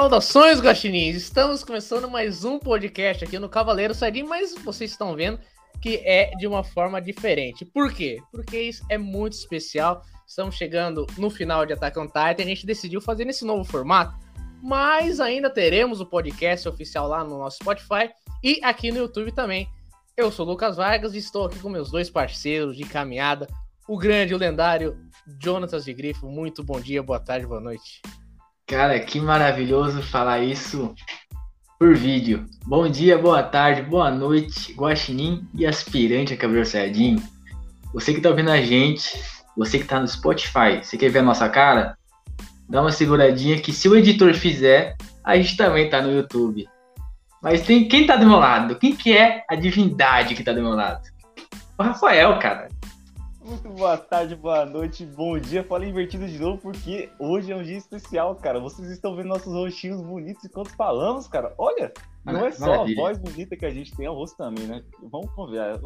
[0.00, 1.14] Saudações, guaxinins!
[1.14, 5.38] Estamos começando mais um podcast aqui no Cavaleiro Sadim, mas vocês estão vendo
[5.78, 7.66] que é de uma forma diferente.
[7.66, 8.18] Por quê?
[8.32, 10.02] Porque isso é muito especial.
[10.26, 13.62] Estamos chegando no final de Attack on Titan e a gente decidiu fazer nesse novo
[13.62, 14.16] formato,
[14.62, 18.08] mas ainda teremos o podcast oficial lá no nosso Spotify
[18.42, 19.68] e aqui no YouTube também.
[20.16, 23.46] Eu sou Lucas Vargas e estou aqui com meus dois parceiros de caminhada,
[23.86, 24.96] o grande, o lendário
[25.38, 26.26] Jonatas de Grifo.
[26.26, 28.00] Muito bom dia, boa tarde, boa noite.
[28.70, 30.94] Cara, que maravilhoso falar isso
[31.76, 32.46] por vídeo.
[32.64, 37.20] Bom dia, boa tarde, boa noite, guaxinim e aspirante a cabelo sardinho.
[37.92, 39.20] Você que tá ouvindo a gente,
[39.56, 41.98] você que tá no Spotify, você quer ver a nossa cara?
[42.68, 46.68] Dá uma seguradinha que se o editor fizer, a gente também tá no YouTube.
[47.42, 48.76] Mas tem quem tá do meu lado?
[48.76, 51.02] Quem que é a divindade que tá do meu lado?
[51.76, 52.68] O Rafael, cara.
[53.42, 55.64] Muito boa tarde, boa noite, bom dia.
[55.64, 58.60] Falei invertido de novo porque hoje é um dia especial, cara.
[58.60, 61.54] Vocês estão vendo nossos rostinhos bonitos enquanto falamos, cara.
[61.56, 61.90] Olha,
[62.22, 63.00] não é só Maravilha.
[63.00, 64.84] a voz bonita que a gente tem, é o rosto também, né?
[65.10, 65.80] Vamos conviar.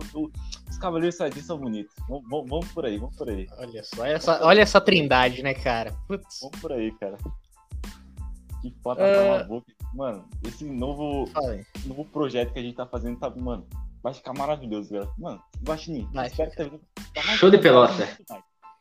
[0.69, 1.94] Os cavaleiros sadios são bonitos.
[2.08, 3.47] Vamos, vamos, vamos, por aí, vamos por aí.
[3.56, 5.92] Olha só, olha essa, olha essa trindade, né, cara?
[6.08, 6.41] Putz.
[6.42, 7.16] Vamos por aí, cara.
[8.60, 9.38] Que foda uh...
[9.38, 9.72] na boca.
[9.94, 11.30] Mano, esse novo,
[11.86, 13.64] novo projeto que a gente tá fazendo tá, mano,
[14.05, 15.10] vai ficar maravilhoso, galera.
[15.16, 16.80] Mano, Guaxinim, espero que tá vindo.
[17.14, 18.06] Tá Show de pelota.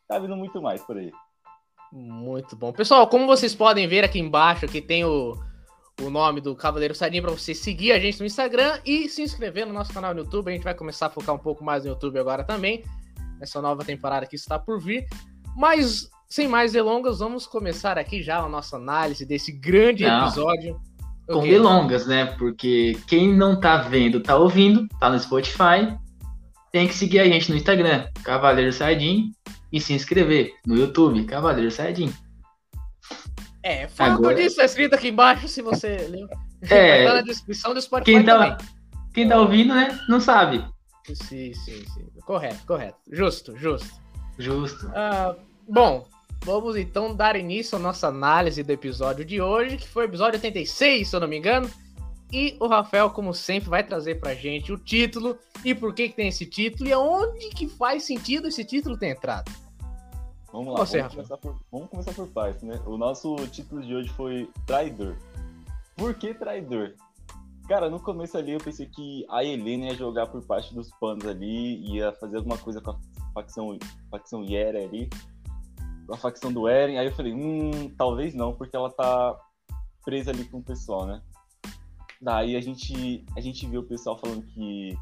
[0.06, 1.14] Tá vindo muito mais por aí.
[1.94, 2.74] Muito bom.
[2.74, 5.34] Pessoal, como vocês podem ver aqui embaixo, aqui tem o,
[6.02, 9.66] o nome do Cavaleiro Sardinha para você seguir a gente no Instagram e se inscrever
[9.66, 10.50] no nosso canal no YouTube.
[10.50, 12.84] A gente vai começar a focar um pouco mais no YouTube agora também.
[13.40, 15.08] Essa nova temporada que está por vir.
[15.56, 20.26] Mas, sem mais delongas, vamos começar aqui já a nossa análise desse grande Não.
[20.26, 20.82] episódio
[21.28, 21.52] com okay.
[21.52, 22.26] delongas, né?
[22.38, 25.98] Porque quem não tá vendo, tá ouvindo, tá no Spotify,
[26.72, 29.32] tem que seguir a gente no Instagram, Cavaleiro Sardim,
[29.72, 32.14] e se inscrever no YouTube, Cavaleiro Sardim.
[33.62, 34.36] É, fala Agora...
[34.36, 36.28] disso, tá escrito aqui embaixo se você leu.
[36.70, 38.58] É, tá na descrição do Spotify quem tá, também.
[39.14, 40.66] Quem tá ouvindo, né, não sabe.
[41.06, 42.08] Sim, sim, sim.
[42.26, 42.98] Correto, correto.
[43.12, 44.02] Justo, justo.
[44.38, 44.88] Justo.
[44.88, 45.36] Uh,
[45.68, 46.08] bom,
[46.46, 50.36] Vamos então dar início à nossa análise do episódio de hoje, que foi o episódio
[50.36, 51.70] 86, se eu não me engano.
[52.34, 56.16] E o Rafael, como sempre, vai trazer pra gente o título e por que, que
[56.16, 59.50] tem esse título e aonde que faz sentido esse título ter entrado.
[60.52, 62.78] Vamos lá, Você, vamos, começar por, vamos começar por partes, né?
[62.86, 65.16] O nosso título de hoje foi Traidor.
[65.96, 66.94] Por que Traidor?
[67.70, 71.26] Cara, no começo ali eu pensei que a Helena ia jogar por parte dos panos
[71.26, 72.98] ali, ia fazer alguma coisa com a
[73.34, 73.80] facção,
[74.12, 75.10] facção Yera ali
[76.12, 76.98] a facção do Eren.
[76.98, 79.40] Aí eu falei, hum, talvez não, porque ela tá
[80.04, 81.22] presa ali com o pessoal, né?
[82.22, 84.98] Daí a gente, a gente viu o pessoal falando que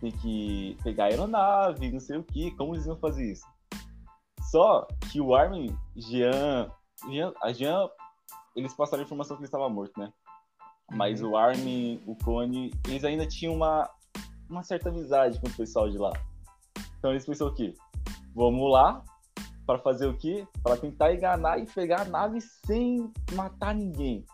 [0.00, 3.46] tem que pegar a aeronave, não sei o que, como eles iam fazer isso.
[4.50, 6.70] Só que o Armin, Jean,
[7.10, 7.88] Jean a Jean,
[8.56, 10.12] eles passaram a informação que ele estava morto, né?
[10.90, 11.32] Mas uhum.
[11.32, 13.90] o Armin, o Cone, eles ainda tinham uma,
[14.48, 16.12] uma certa amizade com o pessoal de lá.
[16.98, 17.74] Então eles pensaram o quê?
[18.34, 19.04] Vamos lá,
[19.68, 20.48] para fazer o quê?
[20.62, 24.24] Para tentar enganar e pegar a nave sem matar ninguém.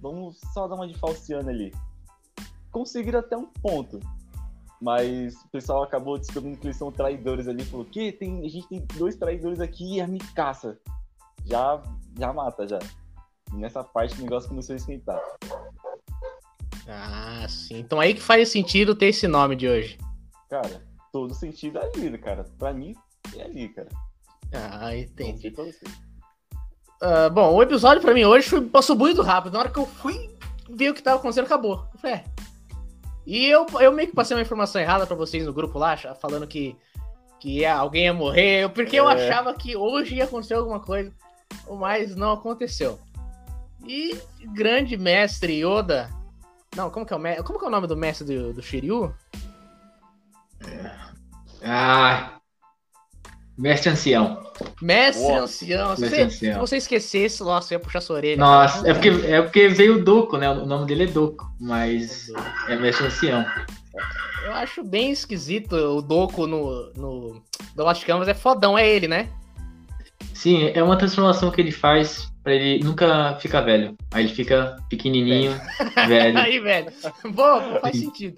[0.00, 1.74] Vamos só dar uma de falciano ali.
[2.70, 3.98] Conseguiram até um ponto.
[4.80, 7.64] Mas o pessoal acabou descobrindo que eles são traidores ali.
[7.64, 10.78] Falou, que tem, a gente tem dois traidores aqui e a caça.
[11.44, 11.82] Já,
[12.16, 12.78] já mata, já.
[13.52, 15.20] E nessa parte o negócio começou a esquentar.
[16.86, 17.80] Ah, sim.
[17.80, 19.98] Então aí que faz sentido ter esse nome de hoje.
[20.48, 20.80] Cara,
[21.12, 22.44] todo sentido é ali, cara.
[22.56, 22.94] Pra mim,
[23.36, 23.88] é ali, cara.
[24.52, 25.52] Ah, entendi.
[27.02, 29.52] Uh, bom, o episódio pra mim hoje foi, passou muito rápido.
[29.52, 30.34] Na hora que eu fui
[30.70, 31.86] ver o que tava acontecendo, acabou.
[31.92, 32.24] Eu falei, é.
[33.26, 36.46] E eu, eu meio que passei uma informação errada para vocês no grupo lá, falando
[36.46, 36.76] que,
[37.40, 39.00] que alguém ia morrer, porque é.
[39.00, 41.12] eu achava que hoje ia acontecer alguma coisa,
[41.68, 43.00] mas não aconteceu.
[43.84, 44.16] E
[44.54, 46.08] grande mestre Yoda.
[46.76, 49.12] Não, como que é o, como que é o nome do mestre do, do Shiryu?
[51.62, 52.35] Ah,
[53.58, 54.42] Mestre ancião.
[54.82, 55.38] Mestre Uou.
[55.38, 55.88] ancião.
[55.90, 56.54] Mestre se, ancião.
[56.54, 58.36] se você esquecesse, nossa, eu ia puxar sua orelha.
[58.36, 60.50] Nossa, é porque, é porque veio o Doco, né?
[60.50, 62.28] O nome dele é Doco, mas
[62.68, 63.44] é, mestre ancião.
[64.44, 67.42] Eu acho bem esquisito o Doco no, no
[67.74, 68.28] do Lost Canvas.
[68.28, 69.28] É fodão, é ele, né?
[70.34, 73.96] Sim, é uma transformação que ele faz pra ele nunca ficar velho.
[74.12, 75.58] Aí ele fica pequenininho,
[76.06, 76.38] velho.
[76.38, 76.92] Aí, velho.
[77.32, 78.36] Bom, faz sentido.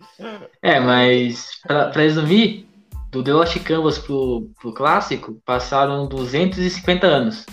[0.62, 2.67] É, mas pra, pra resumir,
[3.10, 7.46] do The Lost Canvas pro, pro clássico, passaram 250 anos.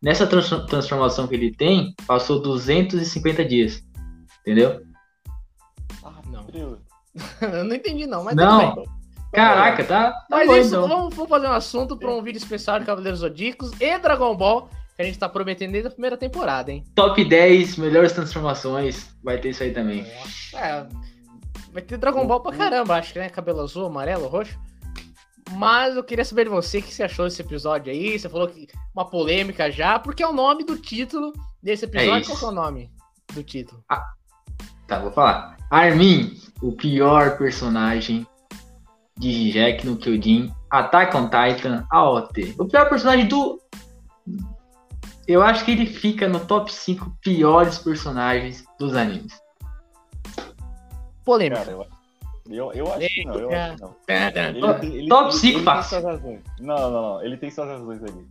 [0.00, 3.82] Nessa trans transformação que ele tem, passou 250 dias.
[4.40, 4.80] Entendeu?
[6.04, 6.46] Ah, não.
[7.40, 8.84] Eu não entendi, não, mas não.
[9.32, 10.10] Caraca, tá.
[10.12, 10.88] tá mas bom, isso, então.
[10.88, 14.70] vamos, vamos, fazer um assunto para um vídeo especial de Cavaleiros Zodíacos e Dragon Ball.
[14.96, 16.82] que a gente tá prometendo desde a primeira temporada, hein?
[16.94, 19.14] Top 10 melhores transformações.
[19.22, 20.06] Vai ter isso aí também.
[20.54, 20.86] É,
[21.72, 23.28] vai ter Dragon Ball pra caramba, acho que, né?
[23.28, 24.58] Cabelo azul, amarelo, roxo.
[25.52, 28.18] Mas eu queria saber de você o que você achou desse episódio aí.
[28.18, 32.32] Você falou que uma polêmica já, porque é o nome do título desse episódio.
[32.32, 32.90] É Qual é o nome
[33.32, 33.82] do título?
[33.88, 34.04] Ah,
[34.86, 35.56] tá, vou falar.
[35.70, 38.26] Armin, o pior personagem
[39.18, 42.54] de Jack no Kyojin, Attack on Titan, AOT.
[42.58, 43.60] O pior personagem do.
[45.26, 49.38] Eu acho que ele fica no top 5 piores personagens dos animes.
[51.24, 51.62] Polêmica.
[51.64, 51.86] Cara, eu,
[52.50, 53.96] eu, eu acho que não, eu acho que não.
[54.08, 56.00] Ele Top- tem- ele- top ele- cinco ele tem fácil.
[56.00, 56.40] suas razões.
[56.60, 57.22] Não, não, não.
[57.24, 58.26] Ele tem suas razões ali.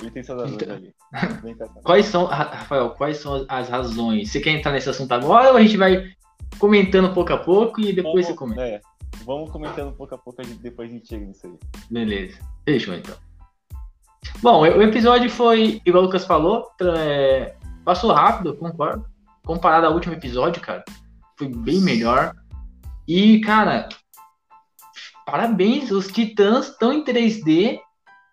[0.00, 0.94] Ele tem suas razões Então- ali.
[1.42, 1.80] Vem cá, cara.
[1.82, 4.30] Quais são, Ra- Rafael, quais são as razões?
[4.30, 6.10] Você quer entrar nesse assunto agora ou a gente vai
[6.58, 8.62] comentando pouco a pouco e depois você comenta?
[8.62, 8.80] é,
[9.24, 11.54] vamos comentando pouco a pouco, a gente, depois a gente chega nisso aí.
[11.90, 12.38] Beleza.
[12.64, 13.14] Fechou então.
[14.42, 17.54] Bom, o episódio foi, igual o Lucas falou, tra- é,
[17.84, 19.04] passou rápido, concordo.
[19.44, 20.84] Comparado ao último episódio, cara,
[21.38, 22.34] foi bem melhor.
[23.12, 23.88] E, cara,
[25.26, 27.78] parabéns, os titãs estão em 3D,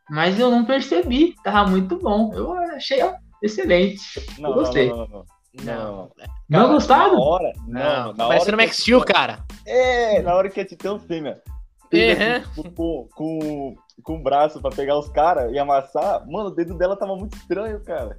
[0.09, 1.33] mas eu não percebi.
[1.44, 2.31] Tava muito bom.
[2.33, 4.00] Eu achei ó, excelente.
[4.39, 4.89] Não, gostei.
[4.89, 5.25] Não, não,
[5.63, 6.09] não,
[6.50, 6.59] não.
[6.59, 7.13] Cara, gostaram?
[7.15, 9.39] Na hora, Não, não, tá na parecendo hora Max que- Steel, cara.
[9.65, 11.41] É, na hora que a Titã fêmea
[11.89, 12.35] fez Uhum.
[12.35, 16.77] assim, com, com, com o braço pra pegar os caras e amassar, mano, o dedo
[16.77, 18.18] dela tava muito estranho, cara.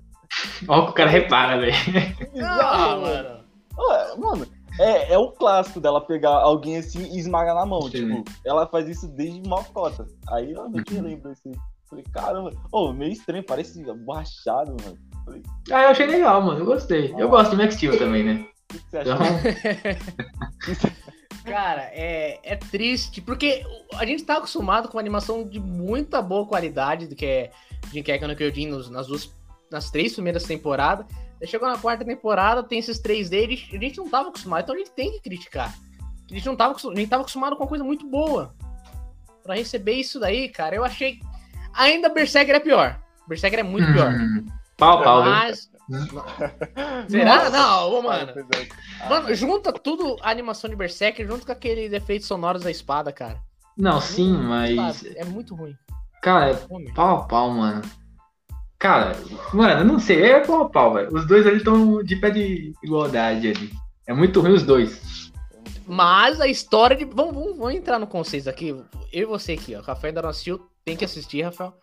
[0.66, 1.72] Ó, que o cara repara, velho.
[2.16, 3.38] Que Ah, bizarro, mano.
[3.80, 4.46] Ah, Mano,
[4.78, 7.82] é, é o clássico dela pegar alguém assim e esmagar na mão.
[7.82, 7.90] Sim.
[7.90, 10.06] Tipo, ela faz isso desde Mocota.
[10.30, 11.52] Aí eu não que lembro assim.
[11.88, 14.98] Falei, caramba, ô, meio estranho, parece borrachado, mano.
[15.24, 16.60] Falei, o Ah, eu achei legal, mano.
[16.60, 17.14] Eu gostei.
[17.16, 18.46] Eu gosto de Max Steel também, né?
[18.68, 19.14] que, que você achou?
[19.14, 20.92] Então,
[21.44, 23.64] Cara, é, é triste, porque
[23.94, 27.50] a gente tá acostumado com uma animação de muita boa qualidade, do que é
[27.90, 29.32] Jinkeka no Kyojin nas duas,
[29.70, 31.06] nas três primeiras temporadas.
[31.44, 34.78] Chegou na quarta temporada, tem esses três deles, a gente não tava acostumado, então a
[34.78, 35.72] gente tem que criticar.
[36.30, 38.54] A gente não tava, a gente tava acostumado com uma coisa muito boa.
[39.42, 41.20] Pra receber isso daí, cara, eu achei.
[41.72, 43.00] Ainda Berserker é pior.
[43.26, 44.12] Berserker é muito pior.
[44.12, 44.44] hum,
[44.76, 45.32] pau, pau, viu?
[45.32, 45.70] Mas.
[47.08, 47.36] Será?
[47.36, 47.50] Nossa.
[47.50, 48.30] Não, ô, mano.
[48.30, 53.10] Apesar- Mano, junta tudo a animação de Berserker junto com aqueles efeitos sonoros da espada,
[53.12, 53.40] cara.
[53.76, 55.04] Não, sim, Não, mas.
[55.16, 55.74] É muito ruim.
[56.20, 56.54] Cara, é
[56.94, 57.80] pau a pau, mano.
[58.78, 59.16] Cara,
[59.52, 61.12] mano, eu não sei, é pau a pau, velho.
[61.12, 63.72] Os dois ali estão de pé de igualdade ali.
[64.06, 65.32] É muito ruim os dois.
[65.86, 67.04] Mas a história de.
[67.04, 68.68] Vamos, vamos, vamos entrar no conceito aqui.
[68.68, 69.80] Eu e você aqui, ó.
[69.80, 71.74] Rafael ainda não assistiu, tem que assistir, Rafael.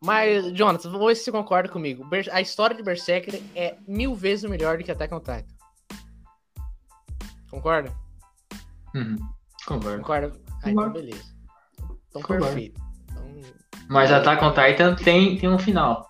[0.00, 2.08] Mas, Jonathan, vamos ver se você concorda comigo.
[2.30, 5.44] A história de Berserker é mil vezes melhor do que Attack on Titan.
[7.50, 7.92] Concorda?
[8.94, 9.16] Uhum,
[9.66, 9.98] concordo.
[9.98, 10.32] Concorda?
[10.62, 11.34] Ah, então beleza.
[12.08, 12.44] Então Concordo.
[12.44, 12.87] perfeito.
[13.88, 16.06] Mas Attack on Titan tem, tem um final.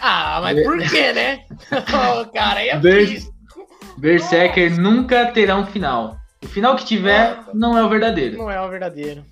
[0.00, 1.44] Ah, mas por quê, né?
[1.72, 3.32] oh, cara, aí é Ber- triste.
[3.96, 6.16] Berserker nunca terá um final.
[6.42, 7.50] O final que tiver Nossa.
[7.54, 8.36] não é o verdadeiro.
[8.36, 9.24] Não é o verdadeiro.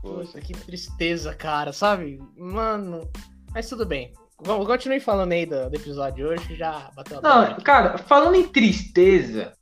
[0.00, 0.40] Poxa.
[0.40, 2.18] Que tristeza, cara, sabe?
[2.36, 3.10] Mano.
[3.52, 4.12] Mas tudo bem.
[4.42, 7.98] Vamos, continue falando aí do, do episódio de hoje, que já bateu a Não, cara,
[7.98, 9.52] falando em tristeza,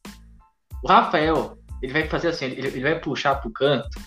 [0.83, 4.00] o Rafael, ele vai fazer assim, ele, ele vai puxar pro canto,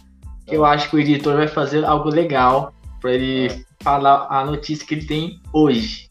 [0.45, 3.59] que eu acho que o editor vai fazer algo legal pra ele É.
[3.83, 6.09] falar a notícia que ele tem hoje.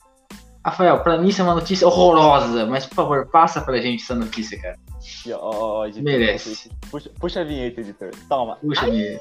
[0.64, 4.14] Rafael, pra mim isso é uma notícia horrorosa, mas por favor, passa pra gente essa
[4.14, 4.76] notícia, cara.
[5.34, 6.70] Ó, ó, editor, Merece.
[6.90, 8.10] Puxa, puxa a vinheta, editor.
[8.28, 8.56] Toma.
[8.56, 9.18] Puxa, me...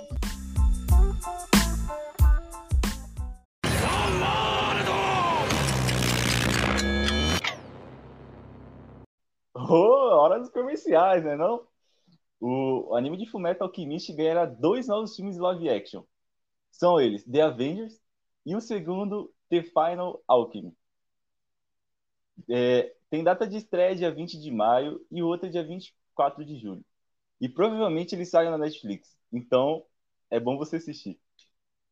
[9.55, 11.61] Oh, hora dos comerciais, né não?
[12.45, 16.03] O, anime de Fullmetal Alchemist ganhará dois novos filmes live action.
[16.71, 18.01] São eles The Avengers
[18.45, 20.75] e o segundo The Final Alchemy.
[22.49, 26.43] É, tem data de estreia dia 20 de maio e o outro é dia 24
[26.43, 26.83] de julho.
[27.39, 29.17] E provavelmente eles saem na Netflix.
[29.31, 29.85] Então,
[30.29, 31.17] é bom você assistir.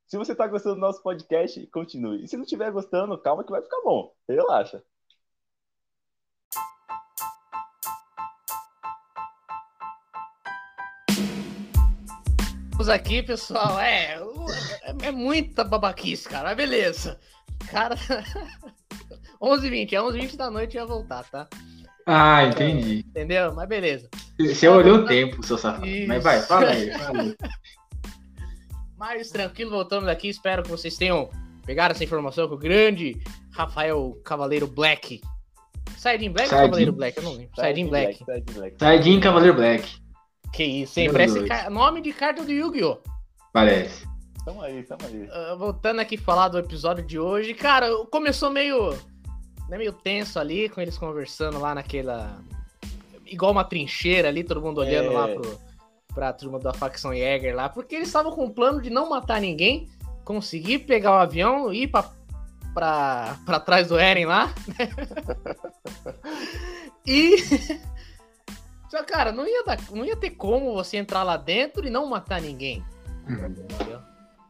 [0.06, 2.26] Se você tá gostando do nosso podcast, continue.
[2.26, 4.14] E se não estiver gostando, calma que vai ficar bom.
[4.28, 4.84] Relaxa.
[12.82, 13.80] Vamos aqui, pessoal.
[13.80, 14.18] É,
[14.82, 16.46] é, é muita babaquice, cara.
[16.46, 17.20] Mas beleza.
[17.70, 17.96] Cara.
[19.40, 21.48] 11h20, é 11h20 da noite ia voltar, tá?
[22.08, 23.06] Ah, entendi.
[23.08, 23.54] Entendeu?
[23.54, 24.10] Mas beleza.
[24.40, 25.86] Você olhou o tempo, seu safado.
[25.86, 26.08] Isso.
[26.08, 26.92] Mas vai, fala aí.
[26.92, 27.36] Fala aí.
[28.98, 30.30] Mas tranquilo, voltamos aqui.
[30.30, 31.30] Espero que vocês tenham
[31.64, 33.22] pegado essa informação com o grande
[33.52, 35.22] Rafael Cavaleiro Black.
[36.00, 36.68] Saiyajin Black ou Saiyajin.
[36.68, 37.18] Cavaleiro Black?
[37.18, 37.56] Eu não lembro.
[37.56, 38.26] Saiyajin Black.
[38.26, 38.76] Black.
[38.80, 40.02] Saiyajin Cavaleiro Black,
[40.54, 41.12] Que isso, hein?
[41.12, 42.98] Parece ca- nome de carta do Yu-Gi-Oh!
[43.54, 44.06] parece.
[44.46, 45.30] Tamo aí, tamo aí.
[45.30, 48.92] Uh, voltando aqui falar do episódio de hoje, cara, começou meio.
[49.70, 52.42] Né, meio tenso ali, com eles conversando lá naquela.
[53.26, 55.14] Igual uma trincheira ali, todo mundo olhando é...
[55.14, 55.60] lá pro,
[56.14, 59.40] pra turma da facção Jäger lá, porque eles estavam com o plano de não matar
[59.40, 59.90] ninguém,
[60.26, 62.12] conseguir pegar o avião e ir pra,
[62.74, 64.54] pra, pra trás do Eren lá.
[67.06, 67.38] e.
[68.92, 72.06] Só, cara, não ia, dar, não ia ter como você entrar lá dentro e não
[72.08, 72.84] matar ninguém.
[73.26, 73.56] Uhum.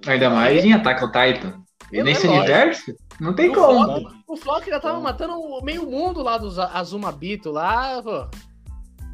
[0.08, 1.64] Ainda mais em Attack on Titan.
[1.92, 3.86] E nesse é universo, não tem o como.
[3.86, 8.28] Flock, o Flock já tava matando meio mundo lá dos Azumabito lá, pô.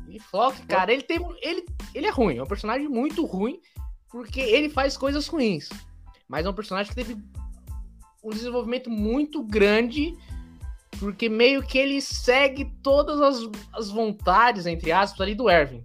[0.07, 1.19] E Flock, cara, ele tem.
[1.41, 3.59] Ele, ele é ruim, é um personagem muito ruim,
[4.09, 5.67] porque ele faz coisas ruins.
[6.25, 7.17] Mas é um personagem que teve
[8.23, 10.15] um desenvolvimento muito grande,
[10.99, 15.83] porque meio que ele segue todas as, as vontades, entre aspas, ali do Erwin.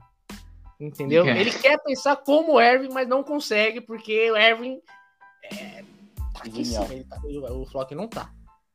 [0.80, 1.24] Entendeu?
[1.24, 1.40] É.
[1.40, 4.80] Ele quer pensar como o Erwin, mas não consegue, porque o Erwin
[5.44, 5.84] é.
[7.08, 7.20] Tá,
[7.52, 8.30] o Flock não tá.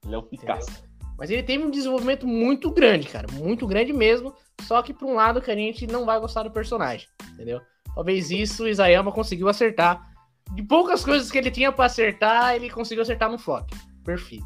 [0.06, 0.70] Ele é o Picasso.
[0.70, 0.88] Entendeu?
[1.18, 3.28] Mas ele teve um desenvolvimento muito grande, cara.
[3.34, 4.34] Muito grande mesmo.
[4.62, 7.08] Só que pra um lado que a gente não vai gostar do personagem.
[7.34, 7.60] Entendeu?
[7.96, 10.16] Talvez isso o Isayama conseguiu acertar.
[10.54, 13.76] De poucas coisas que ele tinha para acertar, ele conseguiu acertar no Flock.
[14.06, 14.46] Perfeito.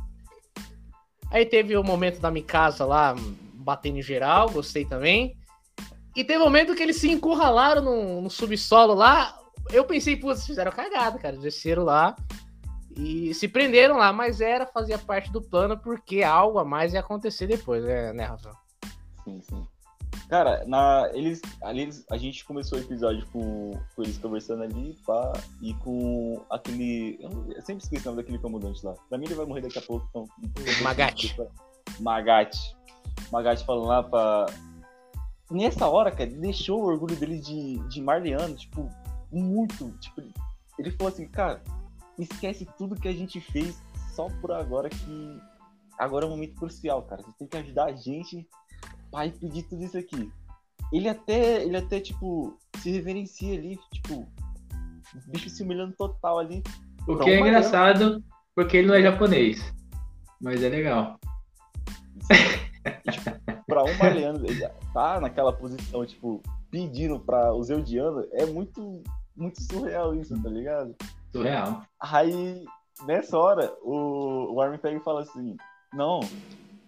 [1.32, 3.16] Aí teve o momento da Mikasa lá,
[3.54, 5.36] batendo em geral, gostei também.
[6.16, 9.36] E teve um momento que eles se encurralaram no, no subsolo lá.
[9.72, 11.38] Eu pensei, putz, fizeram cagada, cara.
[11.38, 12.16] Desceram lá
[12.96, 17.00] e se prenderam lá, mas era, fazia parte do plano, porque algo a mais ia
[17.00, 18.56] acontecer depois, né, né Rafael?
[19.24, 19.68] Sim, sim.
[20.32, 24.98] Cara, na, eles, ali eles, a gente começou o episódio com, com eles conversando ali,
[25.06, 27.20] pá, e com aquele.
[27.22, 28.94] Eu sempre esqueço o nome daquele comandante lá.
[29.10, 30.08] Pra mim ele vai morrer daqui a pouco.
[30.10, 30.26] Então,
[30.84, 31.36] Magate.
[32.00, 32.78] Magate.
[33.30, 34.46] Magate falando lá pra,
[35.52, 38.90] nessa hora, cara, deixou o orgulho dele de, de Marliano, tipo,
[39.30, 39.92] muito.
[40.00, 40.22] Tipo,
[40.80, 41.62] ele falou assim, cara,
[42.18, 43.82] esquece tudo que a gente fez
[44.16, 45.42] só por agora que
[45.98, 47.22] agora é um momento crucial, cara.
[47.22, 48.48] Você tem que ajudar a gente
[49.12, 50.32] para impedir tudo isso aqui.
[50.92, 56.64] Ele até, ele até, tipo, se reverencia ali, tipo, o bicho se humilhando total ali.
[57.08, 58.24] O que é engraçado,
[58.56, 59.74] porque ele não é japonês.
[60.42, 61.20] Mas é legal.
[63.12, 64.40] Tipo, pra um Mariano
[64.94, 69.04] tá naquela posição, tipo, pedindo pra o Zeudiano, é muito,
[69.36, 70.96] muito surreal isso, tá ligado?
[71.32, 71.84] Surreal.
[72.00, 72.66] Aí,
[73.06, 75.56] nessa hora, o, o Armin pega e fala assim,
[75.94, 76.22] não,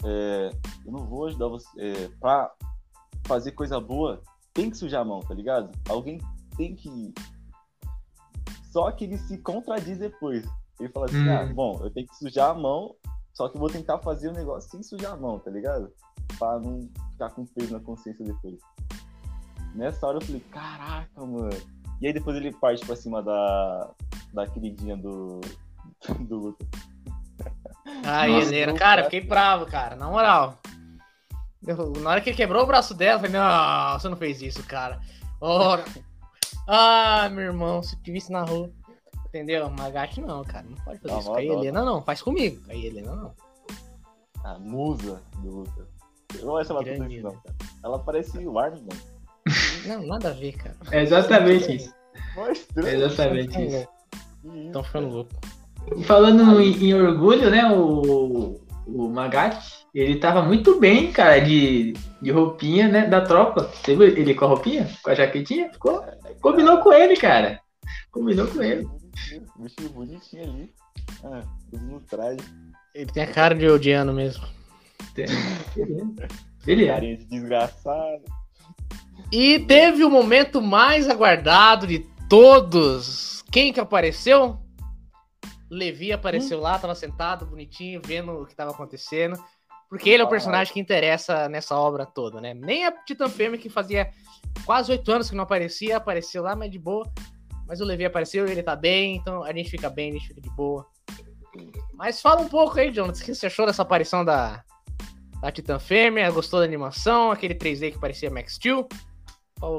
[0.04, 0.52] é,
[0.86, 1.68] eu não vou ajudar você.
[1.80, 2.52] É, pra
[3.26, 4.22] fazer coisa boa,
[4.54, 5.72] tem que sujar a mão, tá ligado?
[5.90, 6.20] Alguém
[6.58, 7.14] tem que.
[8.72, 10.46] Só que ele se contradiz depois.
[10.80, 11.38] Ele fala assim, hum.
[11.38, 12.96] ah, bom, eu tenho que sujar a mão,
[13.34, 15.92] só que eu vou tentar fazer o negócio sem sujar a mão, tá ligado?
[16.38, 18.60] Pra não ficar com peso na consciência depois.
[19.76, 21.50] Nessa hora eu falei, caraca, mano.
[22.02, 23.92] E aí depois ele parte pra cima da,
[24.34, 25.40] da queridinha do,
[26.28, 26.68] do Lucas.
[28.06, 30.58] Ai, Helena, cara, fiquei bravo, cara, na moral.
[32.02, 34.64] Na hora que ele quebrou o braço dela, eu falei, não, você não fez isso,
[34.64, 35.00] cara.
[35.40, 35.84] Ora.
[36.66, 38.72] Ah, meu irmão, se te visse na rua.
[39.28, 39.70] Entendeu?
[39.70, 40.66] Magate não, cara.
[40.66, 42.02] Não pode fazer não, isso com a Helena, não.
[42.02, 42.64] Faz comigo.
[42.64, 43.36] Com a Helena, não.
[44.46, 45.88] A musa do Lucas.
[46.40, 47.56] Eu não vai chamar tudo isso, não, cara.
[47.84, 49.02] Ela parece o Armin, mano.
[49.86, 50.78] Não, nada a ver, cara.
[50.92, 51.94] É exatamente isso.
[52.86, 53.88] É exatamente isso.
[54.68, 55.32] Estão ficando louco.
[56.06, 57.72] Falando em, em, orgulho, né?
[57.72, 63.08] O, o Magatti, ele tava muito bem, cara, de, de roupinha, né?
[63.08, 63.70] Da tropa.
[63.74, 64.90] Você viu ele com a roupinha?
[65.04, 65.72] Com a jaquetinha?
[65.72, 66.04] Ficou?
[66.42, 67.60] Combinou com ele, cara.
[68.12, 68.88] Combinou com ele.
[69.60, 70.74] Vestido bonitinho ali.
[71.24, 72.40] Ah, tudo no traje.
[72.94, 74.46] Ele tem a cara de odiano mesmo.
[76.66, 76.88] Ele é.
[76.88, 78.24] Carinha de desgraçado.
[79.32, 82.00] E teve o momento mais aguardado de
[82.30, 83.44] todos.
[83.52, 84.60] Quem que apareceu?
[85.74, 86.62] Levi apareceu hum.
[86.62, 89.38] lá, tava sentado, bonitinho, vendo o que tava acontecendo.
[89.90, 92.54] Porque ele é o personagem que interessa nessa obra toda, né?
[92.54, 94.10] Nem a Titan Fêmea, que fazia
[94.66, 97.06] quase oito anos que não aparecia, apareceu lá, mas de boa.
[97.68, 100.42] Mas o Levi apareceu, ele tá bem, então a gente fica bem, a gente fica
[100.42, 100.88] de boa.
[101.94, 104.64] Mas fala um pouco aí, Jonathan, o que você achou dessa aparição da,
[105.40, 106.32] da Titan Fêmea?
[106.32, 107.32] Gostou da animação?
[107.32, 108.88] Aquele 3D que parecia Max Steel?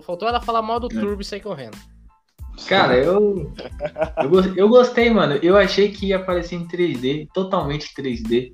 [0.03, 1.01] Faltou ela falar mal do é.
[1.01, 1.77] Turbo e sair correndo.
[2.69, 3.53] Cara, eu,
[4.17, 5.35] eu, eu gostei, mano.
[5.43, 8.53] Eu achei que ia aparecer em 3D, totalmente 3D.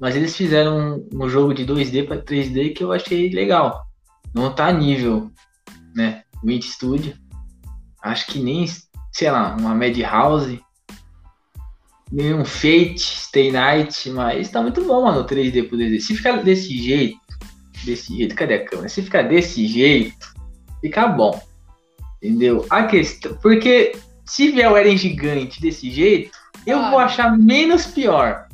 [0.00, 3.84] Mas eles fizeram um, um jogo de 2D para 3D que eu achei legal.
[4.34, 5.30] Não tá nível,
[5.94, 6.22] né?
[6.42, 7.14] Mint Studio.
[8.02, 8.66] Acho que nem,
[9.12, 10.60] sei lá, uma Madhouse.
[12.10, 16.00] Nem um Fate, Stay Night, mas tá muito bom, mano, o 3D pro 2D.
[16.00, 17.18] Se ficar desse jeito,
[17.84, 18.88] desse jeito, cadê a câmera?
[18.88, 20.34] Se ficar desse jeito,
[20.80, 21.40] fica bom.
[22.24, 22.64] Entendeu?
[22.70, 23.36] A questão.
[23.42, 23.92] Porque
[24.24, 26.30] se vier o Eren gigante desse jeito,
[26.66, 28.48] eu ah, vou achar menos pior.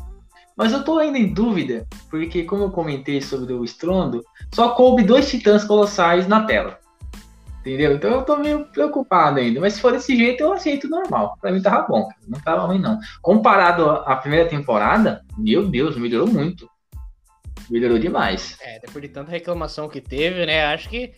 [0.57, 5.05] Mas eu tô ainda em dúvida, porque como eu comentei sobre o Estrondo, só coube
[5.05, 6.81] dois titãs colossais na tela.
[7.61, 7.95] Entendeu?
[7.95, 9.61] Então eu tô meio preocupado ainda.
[9.61, 11.37] Mas se for desse jeito, eu aceito normal.
[11.41, 12.09] Pra mim tava bom.
[12.27, 12.99] Não tava ruim, não.
[13.23, 16.69] Comparado à primeira temporada, meu Deus, melhorou muito.
[17.71, 18.59] Melhorou demais.
[18.61, 20.65] É, depois de tanta reclamação que teve, né?
[20.67, 21.13] Acho que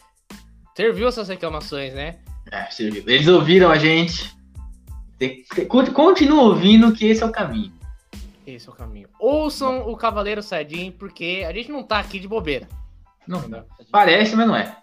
[0.77, 2.19] serviu essas reclamações, né?
[2.51, 2.69] É.
[2.81, 4.37] Eles ouviram a gente.
[5.69, 7.73] Continua ouvindo que esse é o caminho.
[8.47, 9.09] Esse é o caminho.
[9.19, 12.69] Ouçam o Cavaleiro Saiyajin, porque a gente não tá aqui de bobeira.
[13.27, 13.41] Não,
[13.91, 14.77] parece, mas não é.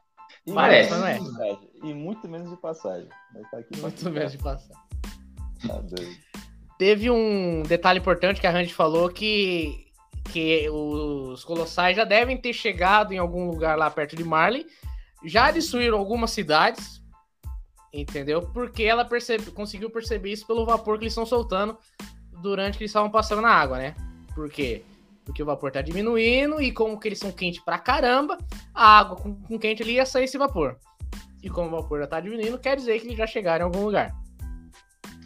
[0.46, 1.58] E parece, mas não é.
[1.84, 3.08] E muito menos de passagem.
[3.52, 4.82] Tá muito menos de passagem.
[5.68, 5.82] Tá
[6.78, 9.88] Teve um detalhe importante que a Randy falou que,
[10.32, 14.66] que os Colossais já devem ter chegado em algum lugar lá perto de Marley.
[15.26, 17.02] Já destruíram algumas cidades,
[17.94, 18.42] Entendeu?
[18.42, 21.78] Porque ela percebe, conseguiu perceber isso pelo vapor que eles estão soltando
[22.42, 23.96] durante que eles estavam passando na água, né?
[24.36, 24.84] Por quê?
[25.26, 28.38] Porque o vapor tá diminuindo e como que eles são quentes pra caramba,
[28.74, 30.78] a água com, com quente ali ia sair esse vapor.
[31.42, 33.86] E como o vapor já tá diminuindo, quer dizer que eles já chegaram em algum
[33.86, 34.14] lugar.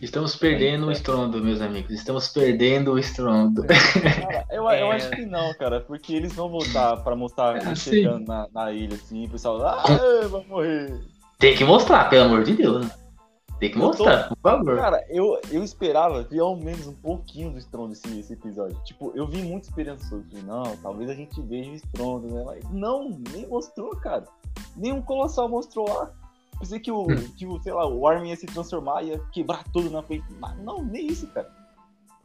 [0.02, 1.92] Estamos perdendo o estrondo, meus amigos.
[1.92, 3.66] Estamos perdendo o estrondo.
[3.66, 4.82] Cara, eu, é...
[4.82, 8.72] eu acho que não, cara, porque eles vão voltar para mostrar é, chegando na, na,
[8.74, 9.86] ilha, assim, o pessoal, ah,
[10.30, 11.00] vai morrer.
[11.44, 12.86] Tem que mostrar, pelo amor de Deus.
[12.86, 12.92] Né?
[13.60, 14.36] Tem que mostrar, tô...
[14.38, 14.78] por favor.
[14.78, 18.82] Cara, eu, eu esperava ver ao menos um pouquinho do Strondo nesse, esse episódio.
[18.86, 20.24] Tipo, eu vi muita esperançoso.
[20.46, 22.44] Não, talvez a gente veja o Strondo, né?
[22.46, 24.24] Mas não, nem mostrou, cara.
[24.78, 26.14] Nenhum Colossal mostrou lá.
[26.62, 27.28] Pensei que o, hum.
[27.38, 30.24] que o, sei lá, o Armin ia se transformar, ia quebrar tudo na frente.
[30.40, 31.52] Mas não, nem isso, cara.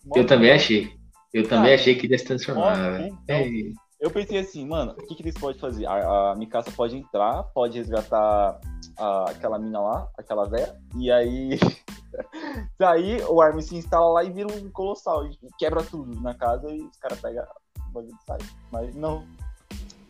[0.05, 0.97] Mostra eu também achei.
[1.35, 3.01] Eu cara, também achei que ia se transformar.
[3.01, 5.87] Então, eu pensei assim, mano, o que, que eles podem fazer?
[5.87, 8.61] A, a Mikasa pode entrar, pode resgatar
[8.97, 11.59] a, aquela mina lá, aquela velha, e aí.
[12.81, 16.71] aí o Armin se instala lá e vira um colossal, e quebra tudo na casa
[16.71, 17.45] e os caras pegam
[17.89, 18.39] o bagulho e sai.
[18.71, 19.27] Mas não.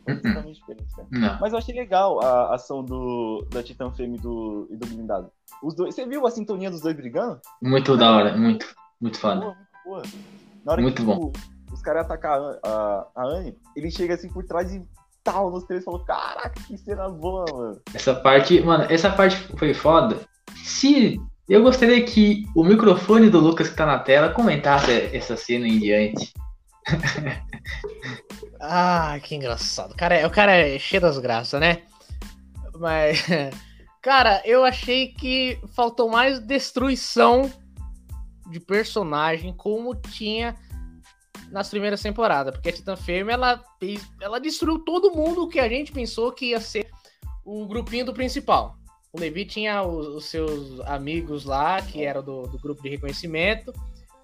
[0.05, 1.39] Totalmente diferente, Não.
[1.39, 5.31] Mas eu achei legal a ação do, da Titan Fêmea do, e do blindado.
[5.63, 7.41] Os dois, você viu a sintonia dos dois brigando?
[7.61, 8.67] Muito da hora, muito.
[9.01, 9.41] Muito foda.
[9.41, 10.03] Boa, muito boa.
[10.65, 11.31] Na hora muito que, bom.
[11.31, 14.83] Tipo, os caras atacar a, a, a Anne, ele chega assim por trás e
[15.23, 17.81] tal nos três falou: Caraca, que cena boa, mano.
[17.93, 20.21] Essa parte, mano, essa parte foi foda.
[20.65, 21.21] Se.
[21.49, 25.79] Eu gostaria que o microfone do Lucas que tá na tela comentasse essa cena em
[25.79, 26.35] diante.
[28.61, 29.93] ah, que engraçado.
[29.93, 31.83] O cara, é, o cara é cheio das graças, né?
[32.79, 33.25] Mas.
[34.01, 37.51] Cara, eu achei que faltou mais destruição
[38.49, 40.55] de personagem como tinha
[41.51, 43.65] nas primeiras temporadas, porque a Titan Fêmea ela,
[44.21, 46.91] ela destruiu todo mundo que a gente pensou que ia ser
[47.45, 48.77] o grupinho do principal.
[49.13, 53.73] O Levi tinha os, os seus amigos lá, que era do, do grupo de reconhecimento,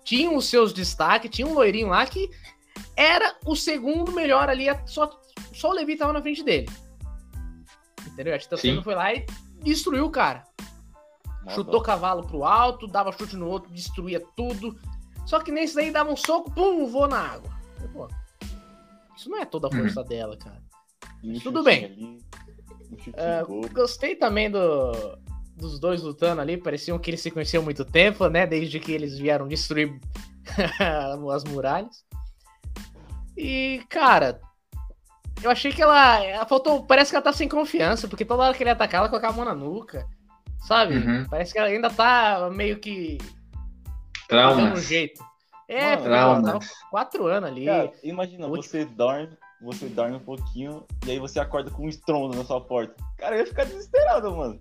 [0.05, 2.31] tinha os seus destaques, tinha um loirinho lá que
[2.97, 5.11] era o segundo melhor ali, só,
[5.53, 6.69] só o Levi tava na frente dele.
[8.07, 8.35] Entendeu?
[8.35, 9.25] A Titan Fêmea foi lá e
[9.63, 10.45] destruiu o cara.
[11.51, 14.79] Chutou cavalo pro alto, dava chute no outro, destruía tudo.
[15.27, 17.51] Só que nesse daí dava um soco, pum, voou na água.
[17.93, 18.09] Pô,
[19.17, 19.83] isso não é toda a uhum.
[19.83, 20.63] força dela, cara.
[21.43, 21.85] Tudo bem.
[21.85, 22.19] Ali,
[23.09, 25.19] uh, gostei também do,
[25.57, 26.57] dos dois lutando ali.
[26.57, 28.47] Pareciam que eles se conheciam há muito tempo, né?
[28.47, 29.99] Desde que eles vieram destruir
[31.33, 32.05] as muralhas.
[33.37, 34.41] E, cara,
[35.43, 36.85] eu achei que ela, ela, faltou.
[36.85, 39.33] Parece que ela tá sem confiança, porque toda hora que ele atacar, ela coloca a
[39.33, 40.07] mão na nuca.
[40.61, 40.97] Sabe?
[40.97, 41.27] Uhum.
[41.29, 43.19] Parece que ela ainda tá meio que
[44.29, 44.79] Traumas.
[44.79, 45.23] Um jeito.
[45.69, 46.71] É, Traumas.
[46.91, 47.65] quatro anos ali.
[47.65, 52.37] Cara, imagina, você dorme, você dorme um pouquinho e aí você acorda com um estrondo
[52.37, 52.95] na sua porta.
[53.19, 54.61] Cara, eu ia ficar desesperado, mano.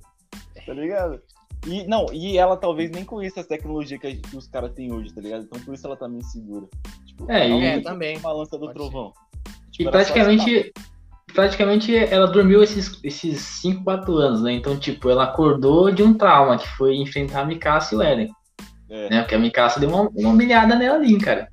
[0.66, 1.22] Tá ligado?
[1.66, 5.14] E, não, e ela talvez nem conheça a tecnologia que, que os caras têm hoje,
[5.14, 5.44] tá ligado?
[5.44, 6.68] Então por isso ela tá meio segura.
[7.06, 7.66] Tipo, é, e...
[7.66, 8.18] é também.
[8.18, 9.14] Uma lança do Pode trovão.
[9.72, 10.74] Tipo, e praticamente,
[11.34, 14.54] praticamente ela dormiu esses, esses 5, 4 anos, né?
[14.54, 18.30] Então, tipo, ela acordou de um trauma, que foi enfrentar a Mikasa e o Eren.
[18.94, 19.10] É.
[19.10, 19.22] Né?
[19.22, 21.48] Porque a Mikasa deu uma, uma humilhada nela ali, cara.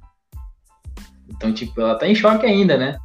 [1.26, 2.98] Então, tipo, ela tá em choque ainda, né?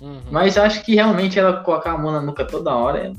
[0.00, 0.20] Uhum.
[0.28, 3.12] Mas acho que realmente ela colocar a mão na nuca toda hora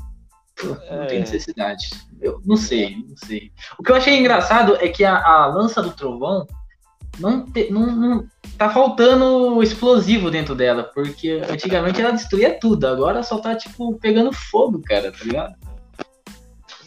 [0.62, 1.20] não tem é.
[1.20, 1.88] necessidade.
[2.20, 3.50] Eu não sei, não sei.
[3.78, 6.46] O que eu achei engraçado é que a, a lança do trovão
[7.18, 8.26] não, te, não, não
[8.58, 14.32] tá faltando explosivo dentro dela, porque antigamente ela destruía tudo, agora só tá tipo pegando
[14.32, 15.54] fogo, cara, tá ligado?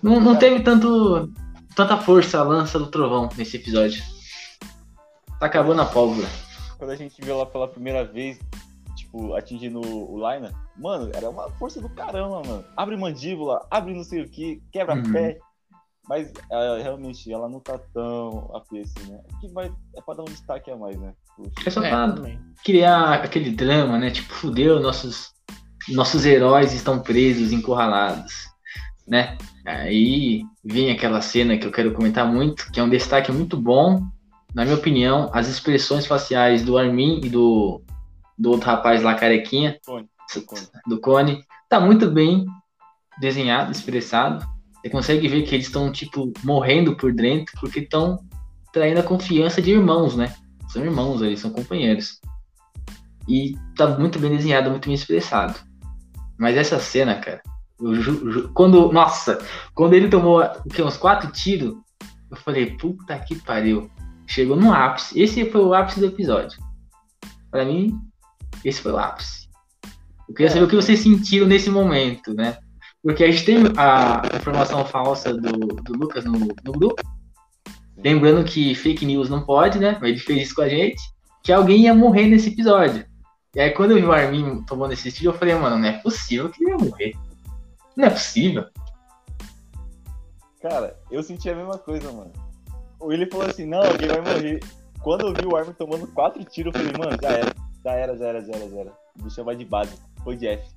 [0.04, 1.32] Não, não teve tanto
[1.75, 4.01] tanta força a lança do trovão nesse episódio.
[5.39, 6.27] Tá acabando a pólvora.
[6.77, 8.39] Quando a gente viu ela pela primeira vez,
[8.95, 12.63] tipo, atingindo o Lina, mano, era uma força do caramba, mano.
[12.75, 15.11] Abre mandíbula, abre não sei o que, quebra uhum.
[15.11, 15.38] pé.
[16.07, 19.19] Mas uh, realmente ela não tá tão AP assim, né?
[19.41, 21.13] Que vai, é pra dar um destaque a mais, né?
[21.65, 24.11] É só pra é, criar aquele drama, né?
[24.11, 25.33] Tipo, fudeu, nossos,
[25.89, 28.47] nossos heróis estão presos, encurralados,
[29.08, 29.38] né?
[29.65, 34.02] Aí vem aquela cena que eu quero comentar muito, que é um destaque muito bom,
[34.54, 37.82] na minha opinião, as expressões faciais do Armin e do,
[38.38, 40.08] do outro rapaz lá, carequinha, Cone.
[40.88, 42.46] do Cone, tá muito bem
[43.20, 44.46] desenhado, expressado.
[44.76, 48.18] Você consegue ver que eles estão, tipo, morrendo por dentro, porque estão
[48.72, 50.34] traindo a confiança de irmãos, né?
[50.70, 52.20] São irmãos ali, são companheiros.
[53.28, 55.60] E tá muito bem desenhado, muito bem expressado.
[56.38, 57.41] Mas essa cena, cara,
[58.53, 58.91] quando.
[58.91, 59.39] Nossa,
[59.73, 60.41] quando ele tomou
[60.73, 61.75] que, uns quatro tiros,
[62.29, 63.89] eu falei, puta que pariu.
[64.27, 65.19] Chegou no ápice.
[65.19, 66.57] Esse foi o ápice do episódio.
[67.51, 67.97] Para mim,
[68.63, 69.47] esse foi o ápice.
[70.27, 70.49] Eu queria é.
[70.49, 72.57] saber o que vocês sentiram nesse momento, né?
[73.03, 77.01] Porque a gente tem a informação falsa do, do Lucas no, no grupo.
[77.95, 79.97] Lembrando que fake news não pode, né?
[80.01, 81.01] Mas ele fez isso com a gente.
[81.43, 83.05] Que alguém ia morrer nesse episódio.
[83.55, 85.93] E aí, quando eu vi o Armin tomando esse tiro, eu falei, mano, não é
[85.93, 87.13] possível que ele ia morrer.
[87.95, 88.65] Não é possível.
[90.62, 92.31] Cara, eu senti a mesma coisa, mano.
[92.99, 94.60] O Willi falou assim, não, alguém vai morrer.
[95.01, 97.53] Quando eu vi o Armin tomando quatro tiros, eu falei, mano, já era.
[97.84, 98.93] Já era, já era, já era, já era.
[99.19, 99.95] O bicho vai de base.
[100.23, 100.67] Foi de F.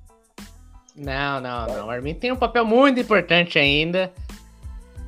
[0.95, 1.87] Não, não, não.
[1.87, 4.13] O Armin tem um papel muito importante ainda.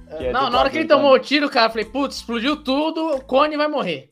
[0.08, 3.16] É não, na hora que ele tomou o tiro, cara, eu falei, putz, explodiu tudo,
[3.16, 4.10] o Cone vai morrer.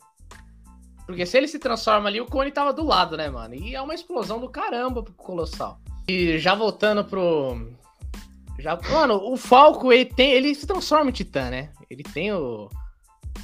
[1.05, 3.55] Porque se ele se transforma ali, o Cone tava do lado, né, mano?
[3.55, 5.79] E é uma explosão do caramba pro Colossal.
[6.07, 7.73] E já voltando pro.
[8.60, 11.72] Já, mano, o Falco, ele, tem, ele se transforma em Titã, né?
[11.89, 12.69] Ele tem o,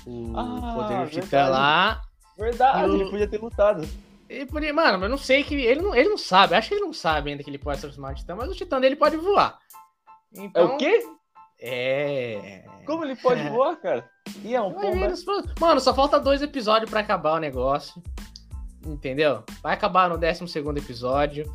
[0.06, 2.02] o ah, poder do Titã lá.
[2.38, 2.96] Verdade, o...
[2.96, 3.88] ele podia ter lutado.
[4.30, 5.56] Ele podia, mano, eu não sei que.
[5.56, 7.82] Ele não, ele não sabe, acho que ele não sabe ainda que ele pode se
[7.84, 9.58] transformar em Titã, mas o Titã dele pode voar.
[10.34, 11.08] Então, é o quê?
[11.62, 12.66] É.
[12.86, 14.10] Como ele pode voar, cara?
[14.44, 15.14] E é um pomba.
[15.60, 18.02] Mano, só falta dois episódios para acabar o negócio.
[18.86, 19.44] Entendeu?
[19.64, 21.52] Vai acabar no 12 episódio.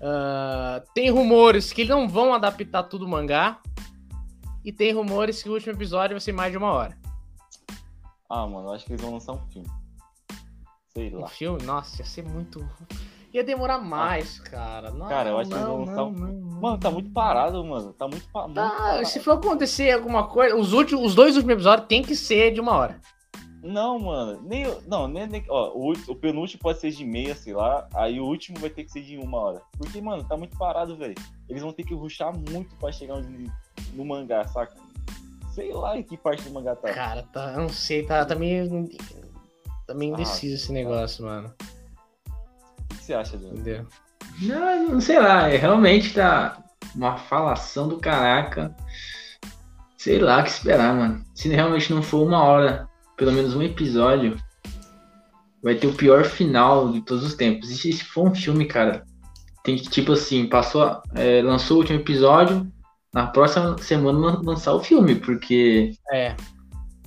[0.00, 3.60] Uh, tem rumores que não vão adaptar tudo o mangá.
[4.64, 6.96] E tem rumores que o último episódio vai ser mais de uma hora.
[8.30, 9.68] Ah, mano, acho que eles vão lançar um filme.
[10.94, 11.24] Sei lá.
[11.24, 11.62] Um filme?
[11.64, 12.66] Nossa, ia ser muito.
[13.32, 14.50] Ia demorar mais, ah.
[14.50, 14.90] cara.
[14.90, 16.12] Não, cara, eu acho não, que eles vão lançar um.
[16.12, 17.92] Não, mano, tá muito parado, mano.
[17.92, 18.48] Tá muito, pa...
[18.48, 19.06] tá, parado.
[19.06, 22.60] Se for acontecer alguma coisa, os, últimos, os dois últimos episódios tem que ser de
[22.60, 23.00] uma hora.
[23.62, 24.42] Não, mano.
[24.42, 27.86] Nem, não, nem, nem ó, o, o penúltimo pode ser de meia, sei lá.
[27.94, 29.62] Aí o último vai ter que ser de uma hora.
[29.78, 31.14] Porque, mano, tá muito parado, velho.
[31.48, 33.50] Eles vão ter que ruxar muito pra chegar onde,
[33.94, 34.74] no mangá, saca?
[35.54, 36.92] Sei lá em que parte do mangá tá.
[36.92, 38.88] Cara, tá, não sei, tá, tá meio.
[39.86, 41.54] Tá meio indeciso ah, esse negócio, mano.
[42.26, 43.60] O que você acha, Duane?
[43.60, 43.86] Entendeu?
[44.40, 46.62] Não, não sei lá, é, realmente tá
[46.94, 48.74] uma falação do caraca.
[49.96, 51.24] Sei lá o que esperar, mano.
[51.32, 54.36] Se realmente não for uma hora pelo menos um episódio,
[55.62, 57.70] vai ter o pior final de todos os tempos.
[57.70, 59.04] E se for um filme, cara,
[59.62, 62.70] tem que, tipo assim, passou, é, lançou o último episódio,
[63.14, 65.92] na próxima semana lançar o filme, porque.
[66.12, 66.34] É.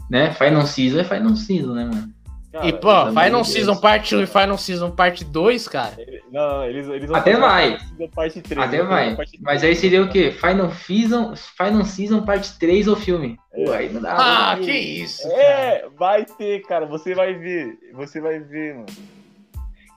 [0.09, 0.31] Né?
[0.33, 2.14] Final Season é Final Season, né, mano?
[2.55, 5.93] Cara, e, pô, Final Season parte 1 e Final Season parte 2, cara.
[6.31, 7.77] Não, eles, eles vão Até vai.
[8.13, 9.17] Parte 3, Até vai.
[9.41, 10.31] Mas aí seria o quê?
[10.31, 13.37] Final Season, Final Season parte 3 ou filme?
[13.51, 13.65] É.
[13.65, 14.53] Pô, aí não dá.
[14.53, 15.27] Ah, que isso.
[15.27, 15.91] É, cara.
[15.97, 16.85] vai ter, cara.
[16.85, 17.77] Você vai ver.
[17.93, 18.85] Você vai ver, mano.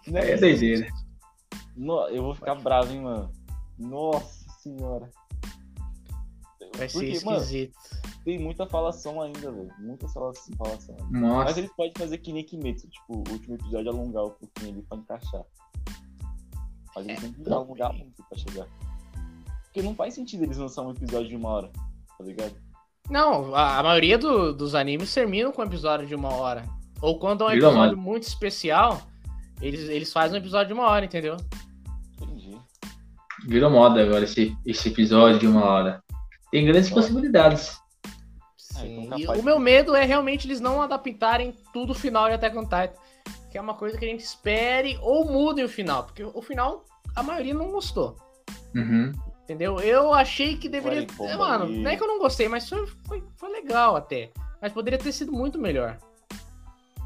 [0.08, 0.88] Não é, é doideira.
[2.10, 3.30] Eu vou ficar bravo, hein, mano.
[3.78, 5.08] Nossa senhora.
[6.76, 7.72] Vai ser Porque, esquisito.
[7.76, 9.72] Mano, tem muita falação ainda, velho.
[9.78, 10.54] Muita falação.
[11.10, 11.44] Nossa.
[11.44, 14.82] Mas eles podem fazer que nem Kimetsu, tipo, o último episódio alongar um pouquinho ali
[14.82, 15.44] pra encaixar.
[16.94, 18.66] Mas eles é, têm que alongar muito pra chegar.
[19.64, 21.70] Porque não faz sentido eles lançar um episódio de uma hora,
[22.18, 22.54] tá ligado?
[23.08, 26.64] Não, a, a maioria do, dos animes terminam com um episódio de uma hora.
[27.00, 29.00] Ou quando é um episódio muito especial,
[29.62, 31.38] eles, eles fazem um episódio de uma hora, entendeu?
[32.20, 32.58] Entendi.
[33.46, 36.04] Virou moda agora esse, esse episódio de uma hora.
[36.50, 37.88] Tem grandes possibilidades.
[38.80, 39.10] Sim.
[39.16, 42.56] então, e o meu medo é realmente eles não adaptarem tudo o final de Attack
[42.56, 42.92] on Titan.
[43.50, 46.04] Que é uma coisa que a gente espere ou mudem o final.
[46.04, 46.84] Porque o final,
[47.16, 48.16] a maioria não gostou.
[48.74, 49.12] Uhum.
[49.44, 49.80] Entendeu?
[49.80, 51.06] Eu achei que deveria.
[51.20, 54.30] É, mano, não é que eu não gostei, mas foi, foi, foi legal até.
[54.60, 55.98] Mas poderia ter sido muito melhor.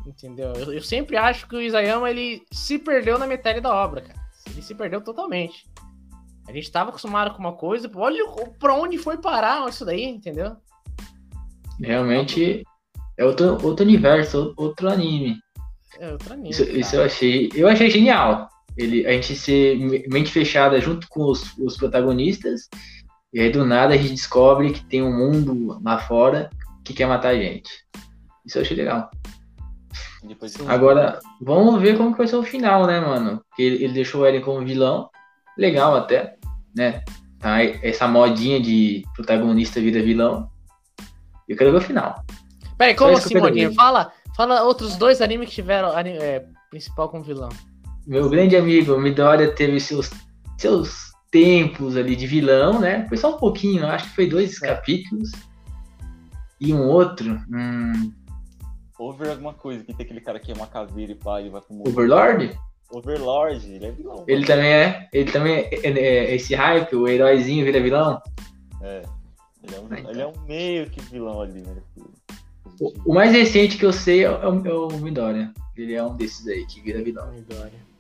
[0.04, 0.52] Entendeu?
[0.54, 4.20] Eu, eu, sempre acho que o Isayama ele se perdeu na metade da obra, cara.
[4.50, 5.70] Ele se perdeu totalmente.
[6.48, 8.24] A gente estava acostumado com uma coisa, olha
[8.58, 10.56] pra onde foi parar isso daí, entendeu?
[11.80, 12.64] Realmente
[13.18, 15.38] é outro, outro universo, outro anime.
[15.98, 16.50] É outro anime.
[16.50, 17.50] Isso, isso, eu achei.
[17.54, 18.48] Eu achei genial.
[18.76, 19.76] Ele, a gente ser
[20.08, 22.70] mente fechada junto com os, os protagonistas
[23.34, 26.48] E aí do nada a gente descobre que tem um mundo lá fora
[26.82, 27.70] que quer matar a gente.
[28.44, 29.10] Isso eu achei legal.
[30.22, 30.54] Depois...
[30.68, 33.42] Agora, vamos ver como que vai ser o final, né, mano?
[33.48, 35.10] Porque ele, ele deixou o Eren como vilão.
[35.58, 36.36] Legal até,
[36.74, 37.04] né?
[37.38, 40.48] Tá, essa modinha de protagonista vira vilão.
[41.52, 42.24] Eu quero ver o final.
[42.78, 43.72] Peraí, como assim, modinha?
[43.72, 47.50] Fala, fala outros dois animes que tiveram é, principal como vilão.
[48.06, 50.10] Meu grande amigo Midoriya teve seus,
[50.58, 53.06] seus tempos ali de vilão, né?
[53.08, 54.68] Foi só um pouquinho, acho que foi dois é.
[54.68, 55.30] capítulos.
[56.60, 57.38] E um outro.
[57.52, 58.12] Hum...
[58.98, 61.60] Over alguma coisa, que tem aquele cara que é uma caveira e pá, e vai
[61.60, 61.88] pro mundo.
[61.88, 62.58] Overlord?
[62.90, 64.24] Overlord, ele é vilão.
[64.26, 65.08] Ele também é.
[65.12, 68.20] Ele também é, é, é, esse hype, o heróizinho vira vilão.
[68.80, 69.02] É.
[69.62, 70.10] Ele é um, então.
[70.10, 71.76] ele é um meio que vilão ali, né?
[72.80, 75.52] O, o, mais recente que eu sei é o, é o Midoriya.
[75.76, 77.30] Ele é um desses aí que vira vilão.
[77.32, 77.92] Midoriya.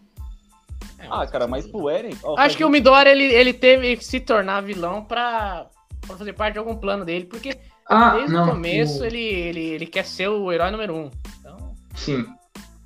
[0.98, 2.16] É, ah, cara, mas pro Eren.
[2.22, 5.68] Oh, Acho que o Midoriya ele, ele teve que se tornar vilão pra,
[6.06, 9.04] pra fazer parte de algum plano dele, porque ah, desde não, o começo o...
[9.04, 11.10] Ele, ele, ele quer ser o herói número um.
[11.38, 11.74] Então...
[11.94, 12.26] Sim,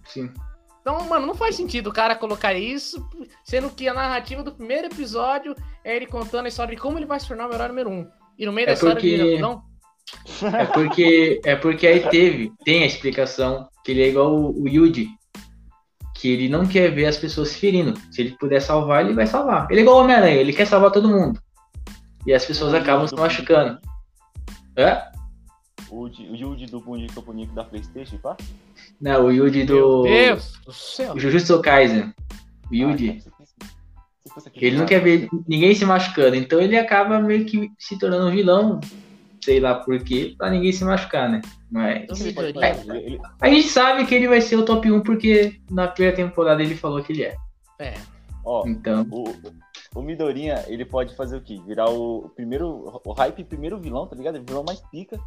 [0.07, 0.31] sim.
[0.81, 3.05] Então, mano, não faz sentido o cara colocar isso,
[3.45, 7.07] sendo que a narrativa do primeiro episódio é ele contando a história de como ele
[7.07, 8.09] vai se tornar o herói número um.
[8.39, 9.39] E no meio é da porque...
[9.39, 9.63] não.
[10.43, 14.69] É porque, é porque aí teve, tem a explicação que ele é igual o, o
[14.69, 15.09] Yuji,
[16.15, 17.99] que ele não quer ver as pessoas se ferindo.
[18.11, 19.67] Se ele puder salvar, ele vai salvar.
[19.71, 21.41] Ele é igual o Homem-Aranha, ele quer salvar todo mundo.
[22.27, 23.79] E as pessoas acabam se machucando.
[24.77, 25.03] É?
[25.91, 28.37] O, Yuji do Boneco Boneco da Playstation, pá?
[29.01, 30.03] Não, o Yuji do.
[30.03, 31.15] Meu Deus do céu!
[31.15, 32.13] O Jujutsu Kaisen.
[32.71, 33.23] O Yuji.
[33.25, 33.36] Ah,
[34.55, 38.31] ele não quer ver ninguém se machucando, então ele acaba meio que se tornando um
[38.31, 38.81] vilão,
[39.43, 41.41] sei lá por quê, pra ninguém se machucar, né?
[41.71, 42.05] Mas.
[42.61, 46.63] É, a gente sabe que ele vai ser o top 1 porque na primeira temporada
[46.63, 47.37] ele falou que ele é.
[47.79, 47.95] É.
[48.45, 49.07] Ó, então.
[49.11, 49.25] O,
[49.95, 51.61] o Midorinha, ele pode fazer o quê?
[51.67, 53.01] Virar o primeiro.
[53.05, 54.39] O hype primeiro vilão, tá ligado?
[54.39, 55.19] O vilão mais pica.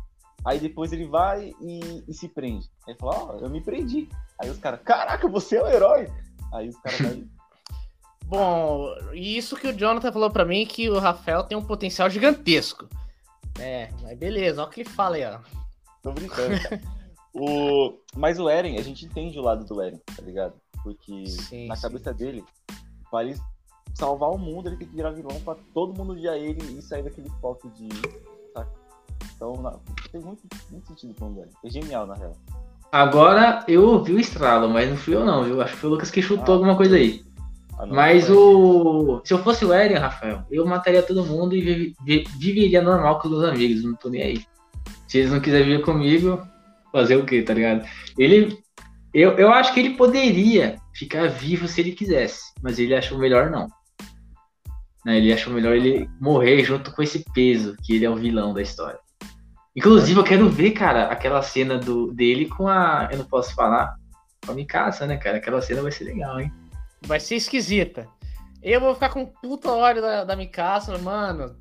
[0.45, 2.69] Aí depois ele vai e, e se prende.
[2.87, 4.07] Aí fala, ó, oh, eu me prendi.
[4.39, 6.09] Aí os caras, caraca, você é o herói.
[6.53, 7.23] Aí os caras vai.
[8.29, 12.87] Bom, isso que o Jonathan falou para mim que o Rafael tem um potencial gigantesco.
[13.59, 15.39] É, mas beleza, olha o que ele fala aí, ó.
[16.03, 16.79] Tô brincando, cara.
[17.33, 17.97] o...
[18.15, 20.53] Mas o Eren, a gente entende o lado do Eren, tá ligado?
[20.83, 21.81] Porque sim, na sim.
[21.81, 22.45] cabeça dele,
[23.09, 23.33] para
[23.95, 27.01] salvar o mundo, ele tem que virar vilão pra todo mundo odiar ele e sair
[27.01, 27.89] daquele foco de.
[28.53, 28.71] Saca?
[29.35, 31.49] Então, não, tem muito, muito sentido com o Eren.
[31.65, 32.35] É genial, na real.
[32.91, 35.61] Agora eu ouvi o estralo, mas não fui eu não, viu?
[35.61, 37.23] Acho que foi o Lucas que chutou ah, alguma coisa aí.
[37.87, 39.21] Mas o.
[39.23, 41.95] Se eu fosse o Eren, Rafael, eu mataria todo mundo e
[42.37, 44.45] viveria normal com os meus amigos, não tô nem aí.
[45.07, 46.41] Se eles não quiserem viver comigo,
[46.91, 47.87] fazer o quê, tá ligado?
[48.17, 48.57] Ele.
[49.13, 53.49] Eu, eu acho que ele poderia ficar vivo se ele quisesse, mas ele achou melhor
[53.49, 53.67] não.
[55.03, 58.53] Né, ele achou melhor ele morrer junto com esse peso, que ele é o vilão
[58.53, 58.99] da história.
[59.75, 63.07] Inclusive, eu quero ver, cara, aquela cena do, dele com a.
[63.11, 63.95] Eu não posso falar.
[64.45, 65.37] Com a Mikasa, né, cara?
[65.37, 66.51] Aquela cena vai ser legal, hein?
[67.01, 68.07] Vai ser esquisita.
[68.61, 71.55] Eu vou ficar com puta ódio da, da Mikasa, mano.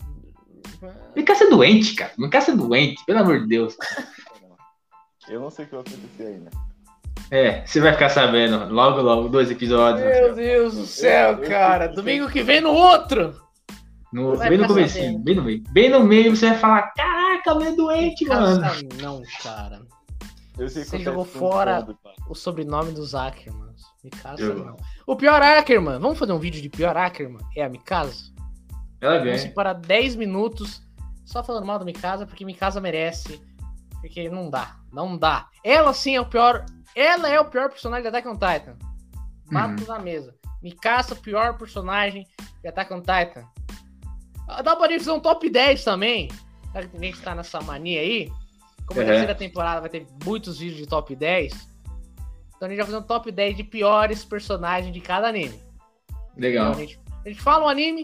[1.14, 2.12] Mikasa é doente, cara.
[2.18, 3.76] Mikasa é doente, pelo amor de Deus.
[5.28, 6.50] Eu não sei o que vai acontecer ainda.
[7.30, 10.02] É, você vai ficar sabendo logo, logo, dois episódios.
[10.02, 11.84] Meu Deus do céu, eu, cara.
[11.84, 13.38] Eu, eu, Domingo que vem no outro.
[14.10, 15.62] No, bem no começo, bem no meio.
[15.70, 18.88] Bem no meio você vai falar, caraca, meu é doente, Mikasa, mano.
[19.02, 19.82] Não, cara.
[20.56, 21.86] Você jogou fora
[22.28, 23.67] o sobrenome do Zacher, mano.
[24.04, 24.76] Mikasa não.
[25.06, 27.42] O pior Ackerman, vamos fazer um vídeo de pior Ackerman?
[27.56, 28.32] É a Mikasa?
[29.00, 29.36] Ela vem.
[29.36, 30.82] Vamos para 10 minutos
[31.28, 33.40] só falando mal da Mikasa, porque Mikasa merece.
[34.00, 35.48] Porque não dá, não dá.
[35.62, 36.64] Ela sim é o pior.
[36.94, 38.76] Ela é o pior personagem de Attack on Titan.
[39.50, 39.88] Mato uhum.
[39.88, 40.34] na mesa.
[40.62, 42.26] Mikasa, pior personagem
[42.62, 43.44] de Attack on Titan.
[44.64, 46.28] Dá pra fazer um top 10 também.
[46.72, 48.30] Que a gente tá nessa mania aí.
[48.86, 49.06] Como uhum.
[49.06, 51.68] a terceira temporada vai ter muitos vídeos de top 10.
[52.58, 55.62] Então a gente vai fazer um top 10 de piores personagens de cada anime.
[56.36, 56.72] Legal.
[56.72, 58.02] Então, a, gente, a gente fala um anime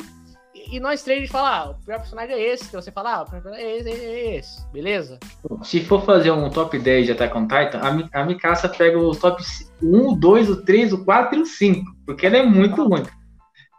[0.54, 2.68] e, nós três a gente fala, ah, o pior personagem é esse.
[2.68, 4.72] Que você fala, ah, o pior personagem é esse, é esse.
[4.72, 5.18] Beleza?
[5.64, 9.14] Se for fazer um top 10 de Attack on Titan, a, a Mikasa pega o
[9.14, 9.42] top
[9.82, 11.96] 1, o 2, o 3, o 4 e o 5.
[12.06, 13.02] Porque ela é muito ruim.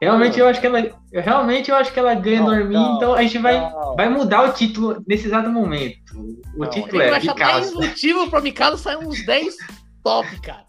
[0.01, 2.95] Realmente eu acho que ela, eu, realmente eu acho que ela ganha não, no não,
[2.97, 3.57] então a gente vai,
[3.95, 5.97] vai mudar o título nesse exato momento.
[6.57, 7.71] O não, título é Mikasa.
[7.71, 9.55] 10 motivos pra Mikasa sair uns 10
[10.03, 10.64] top, cara.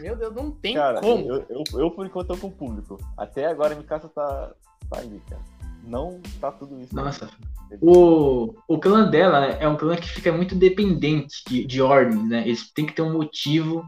[0.00, 1.26] Meu Deus, não tem cara, como.
[1.26, 2.98] Eu, eu, eu, por enquanto, tô com o público.
[3.16, 4.52] Até agora, minha casa tá,
[4.90, 5.42] tá aí, cara.
[5.84, 6.94] Não tá tudo isso.
[6.94, 7.28] Nossa.
[7.80, 12.42] O, o clã dela é um clã que fica muito dependente de, de ordens, né?
[12.42, 13.84] Eles têm que ter um motivo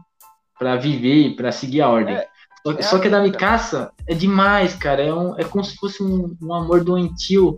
[0.57, 2.15] para viver e pra seguir a ordem.
[2.15, 2.27] É,
[2.63, 5.01] só, é só que a da Mikasa é demais, cara.
[5.01, 7.57] É, um, é como se fosse um, um amor doentio.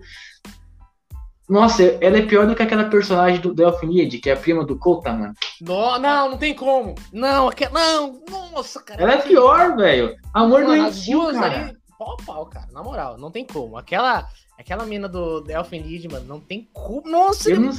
[1.49, 4.77] Nossa, ela é pior do que aquela personagem do Delphinid, que é a prima do
[4.77, 5.33] Kota, mano.
[5.61, 6.95] No, não, não tem como.
[7.11, 8.21] Não, aquela, não,
[8.53, 9.01] nossa, cara.
[9.01, 10.15] Ela é pior, velho.
[10.33, 11.75] Amor mano, doentio, cara.
[11.99, 12.67] Pau pau, cara.
[12.71, 13.77] Na moral, não tem como.
[13.77, 14.27] Aquela,
[14.57, 17.09] aquela mina do Delphinid, mano, não tem como.
[17.09, 17.71] Nossa, eu, não,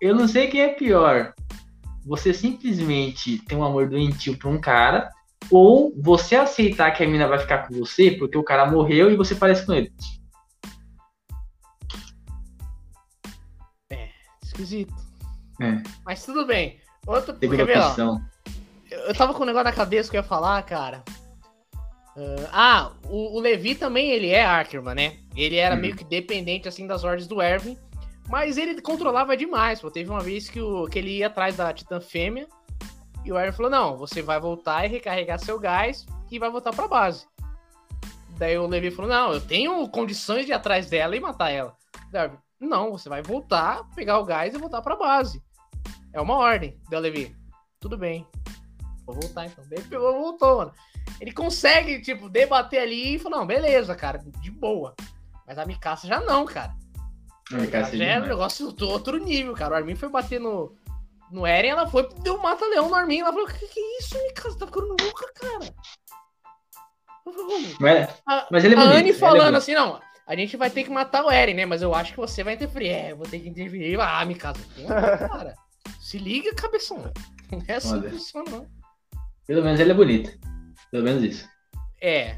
[0.00, 1.32] eu não sei quem é pior.
[2.04, 5.08] Você simplesmente tem um amor doentio pra um cara,
[5.50, 9.16] ou você aceitar que a mina vai ficar com você porque o cara morreu e
[9.16, 9.92] você parece com ele.
[14.62, 14.94] Esquisito.
[15.60, 15.82] É.
[16.04, 16.80] Mas tudo bem.
[17.06, 18.18] Outro, Segunda ver, ó,
[18.90, 21.02] eu tava com um negócio na cabeça que eu ia falar, cara.
[22.16, 25.16] Uh, ah, o, o, Levi também, ele é Ackerman, né?
[25.34, 25.78] Ele era hum.
[25.78, 27.76] meio que dependente, assim, das ordens do Erwin.
[28.28, 29.90] Mas ele controlava demais, pô.
[29.90, 32.46] Teve uma vez que, o, que ele ia atrás da Titã Fêmea.
[33.24, 36.72] E o Erwin falou, não, você vai voltar e recarregar seu gás e vai voltar
[36.72, 37.26] pra base.
[38.36, 41.76] Daí o Levi falou, não, eu tenho condições de ir atrás dela e matar ela.
[42.10, 42.30] Daí,
[42.66, 45.42] não, você vai voltar, pegar o gás e voltar pra base.
[46.12, 46.78] É uma ordem.
[46.88, 47.34] Deu Levi.
[47.80, 48.26] Tudo bem.
[49.06, 49.64] Vou voltar então.
[49.70, 50.72] Ele pegou voltou, mano.
[51.20, 54.94] Ele consegue, tipo, debater ali e falar, não, beleza, cara, de boa.
[55.46, 56.74] Mas a Mikasa já não, cara.
[57.52, 59.74] A Mikasa já é um negócio do outro nível, cara.
[59.74, 60.76] O Armin foi bater no,
[61.30, 63.20] no Eren, ela foi, deu um mata-leão no Armin.
[63.20, 64.58] Ela falou, que que é isso, Mikasa?
[64.58, 65.74] Tá ficando louca, cara.
[67.78, 70.84] Mas, mas ele é bonito, A Anne falando é assim, não, a gente vai ter
[70.84, 71.66] que matar o Eren, né?
[71.66, 72.88] Mas eu acho que você vai interferir.
[72.88, 74.00] É, eu vou ter que interferir.
[74.00, 74.60] Ah, me casa.
[75.28, 75.54] cara.
[76.00, 76.98] Se liga, cabeção.
[77.50, 78.66] Não é assim que funciona, não.
[79.46, 80.38] Pelo menos ele é bonito.
[80.90, 81.48] Pelo menos isso.
[82.00, 82.28] É.
[82.28, 82.36] é.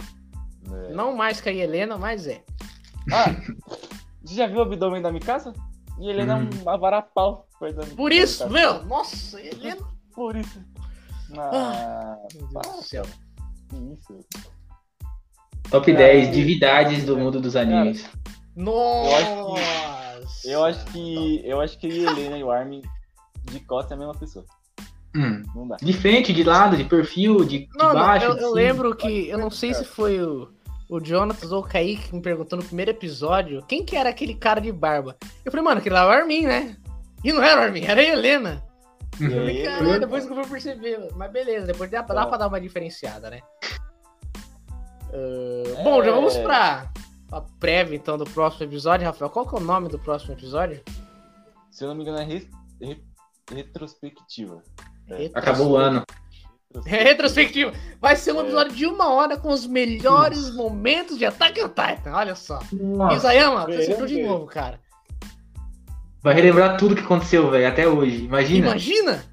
[0.92, 2.42] Não mais que a Helena, mas é.
[3.12, 3.26] Ah,
[4.22, 5.52] você já viu o abdômen da Mikasa?
[5.98, 6.48] E Helena hum.
[6.58, 7.46] é uma varapau.
[7.96, 8.84] Por isso, meu.
[8.84, 9.86] Nossa, Helena.
[10.12, 10.60] Por isso.
[11.36, 13.04] Ah, meu Deus do céu.
[13.68, 14.53] Que isso.
[15.70, 18.08] Top 10 divindades do mundo dos animes.
[18.56, 19.14] Nossa!
[19.14, 20.50] Eu acho que.
[20.50, 22.82] Eu acho que, eu acho que Helena e o Armin
[23.44, 24.44] de costa é a mesma pessoa.
[25.16, 25.42] Hum.
[25.80, 28.28] De frente, de lado, de perfil, de, não, de baixo.
[28.28, 29.28] Não, eu, eu lembro que.
[29.28, 30.48] Eu não sei se foi o,
[30.88, 34.34] o Jonatas ou o Kaique que me perguntou no primeiro episódio quem que era aquele
[34.34, 35.16] cara de barba.
[35.44, 36.76] Eu falei, mano, aquele lá é o Armin, né?
[37.22, 38.62] E não era o Armin, era a Helena.
[39.20, 41.08] Eu falei, caralho, depois que eu vou perceber.
[41.14, 43.40] Mas beleza, depois dá, dá pra dar uma diferenciada, né?
[45.14, 46.42] Uh, Bom, já vamos é.
[46.42, 46.92] pra,
[47.28, 49.30] pra prévia então do próximo episódio, Rafael.
[49.30, 50.82] Qual que é o nome do próximo episódio?
[51.70, 52.50] Se eu não me engano, é re...
[52.80, 53.00] Re...
[53.52, 54.60] retrospectiva.
[55.08, 55.30] É.
[55.32, 56.02] Acabou o ano.
[56.86, 57.72] É retrospectiva.
[58.00, 58.42] Vai ser um é.
[58.42, 58.76] episódio é.
[58.76, 60.56] de uma hora com os melhores Nossa.
[60.56, 62.12] momentos de Attack on Titan.
[62.12, 62.58] Olha só.
[62.72, 63.16] Nossa.
[63.16, 64.80] Isayama, você acertou de novo, cara.
[66.22, 68.24] Vai relembrar tudo que aconteceu, velho, até hoje.
[68.24, 68.68] Imagina.
[68.68, 69.24] Imagina?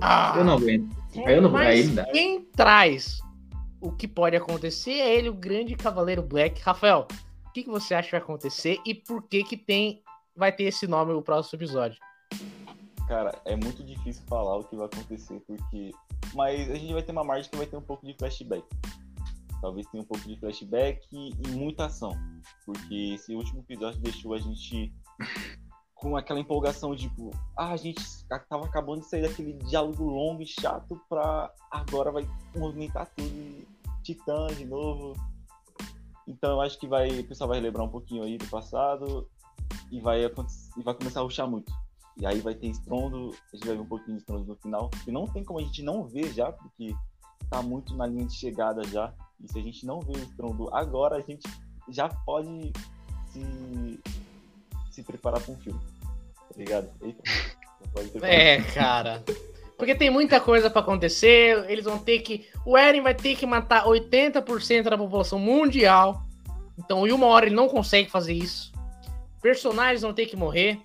[0.00, 0.34] ah.
[0.38, 0.96] Eu não aguento.
[1.26, 1.52] Aí eu não,
[1.94, 2.04] dá.
[2.12, 3.20] Quem traz
[3.80, 6.60] o que pode acontecer é ele, o grande Cavaleiro Black.
[6.62, 7.06] Rafael,
[7.46, 10.02] o que, que você acha que vai acontecer e por que que tem
[10.36, 11.98] vai ter esse nome no próximo episódio?
[13.08, 15.92] Cara, é muito difícil falar o que vai acontecer, porque.
[16.34, 18.64] Mas a gente vai ter uma margem que vai ter um pouco de flashback.
[19.62, 22.14] Talvez tenha um pouco de flashback e, e muita ação.
[22.66, 24.92] Porque esse último episódio deixou a gente
[25.94, 28.00] com aquela empolgação, tipo, ah, a gente
[28.48, 33.66] tava acabando de sair daquele diálogo longo e chato pra agora vai movimentar tudo e
[34.14, 35.14] Titã de novo.
[36.26, 39.28] Então eu acho que vai, o pessoal vai relembrar um pouquinho aí do passado
[39.90, 41.70] e vai, e vai começar a ruxar muito.
[42.16, 44.90] E aí vai ter estrondo, a gente vai ver um pouquinho de estrondo no final,
[45.04, 46.94] que não tem como a gente não ver já, porque
[47.50, 49.12] tá muito na linha de chegada já.
[49.40, 51.46] E se a gente não ver o estrondo agora, a gente
[51.88, 52.72] já pode
[53.26, 54.00] se
[54.90, 55.80] se preparar para um filme.
[56.00, 56.90] Tá ligado?
[57.02, 57.22] Eita,
[58.26, 59.22] é, cara.
[59.78, 61.64] Porque tem muita coisa para acontecer.
[61.70, 62.48] Eles vão ter que.
[62.66, 66.26] O Eren vai ter que matar 80% da população mundial.
[66.76, 68.72] Então, em uma hora ele não consegue fazer isso.
[69.40, 70.80] Personagens vão ter que morrer.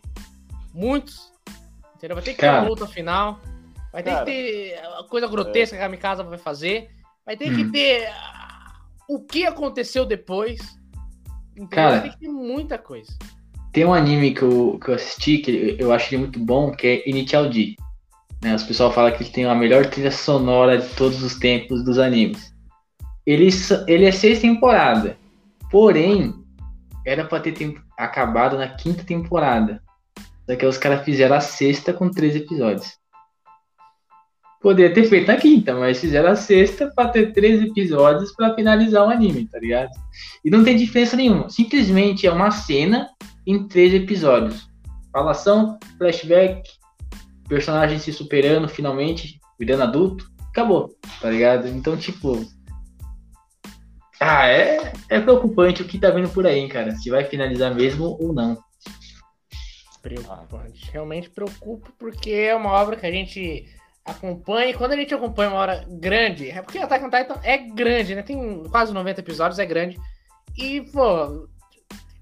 [0.72, 1.32] Muitos.
[1.96, 2.16] Entendeu?
[2.16, 3.39] Vai ter que ter uma luta final.
[3.91, 5.80] Vai ter cara, que ter a coisa grotesca é.
[5.80, 6.91] que a Mikasa vai fazer.
[7.26, 7.56] Vai ter hum.
[7.56, 8.12] que ter
[9.10, 10.60] o que aconteceu depois.
[11.56, 13.12] Então, cara, vai ter que ter muita coisa.
[13.72, 16.88] Tem um anime que eu, que eu assisti, que eu acho ele muito bom, que
[16.88, 17.76] é Initial D.
[18.44, 18.54] Né?
[18.54, 21.98] Os pessoal fala que ele tem a melhor trilha sonora de todos os tempos dos
[21.98, 22.54] animes.
[23.26, 23.48] Ele,
[23.88, 25.16] ele é seis temporadas.
[25.72, 26.34] Porém,
[27.06, 29.82] era pra ter tempo, acabado na quinta temporada.
[30.46, 33.02] Só que os caras fizeram a sexta com três episódios.
[34.62, 39.06] Poderia ter feito a quinta, mas fizeram a sexta pra ter três episódios para finalizar
[39.06, 39.91] o anime, tá ligado?
[40.44, 41.50] E não tem diferença nenhuma.
[41.50, 43.10] Simplesmente é uma cena
[43.46, 44.70] em três episódios.
[45.12, 46.62] Falação, flashback,
[47.48, 50.89] personagem se superando finalmente, virando adulto, acabou,
[51.22, 51.68] tá ligado?
[51.68, 52.46] Então, tipo.
[54.20, 56.96] Ah, é, é preocupante o que tá vindo por aí, cara.
[56.96, 58.58] Se vai finalizar mesmo ou não.
[60.02, 60.89] Preocupante.
[60.91, 63.68] Realmente preocupa porque é uma obra que a gente
[64.06, 64.70] acompanha.
[64.70, 68.16] E quando a gente acompanha uma obra grande, é porque Attack on Titan é grande,
[68.16, 68.22] né?
[68.22, 69.98] Tem quase 90 episódios, é grande.
[70.58, 71.48] E, pô,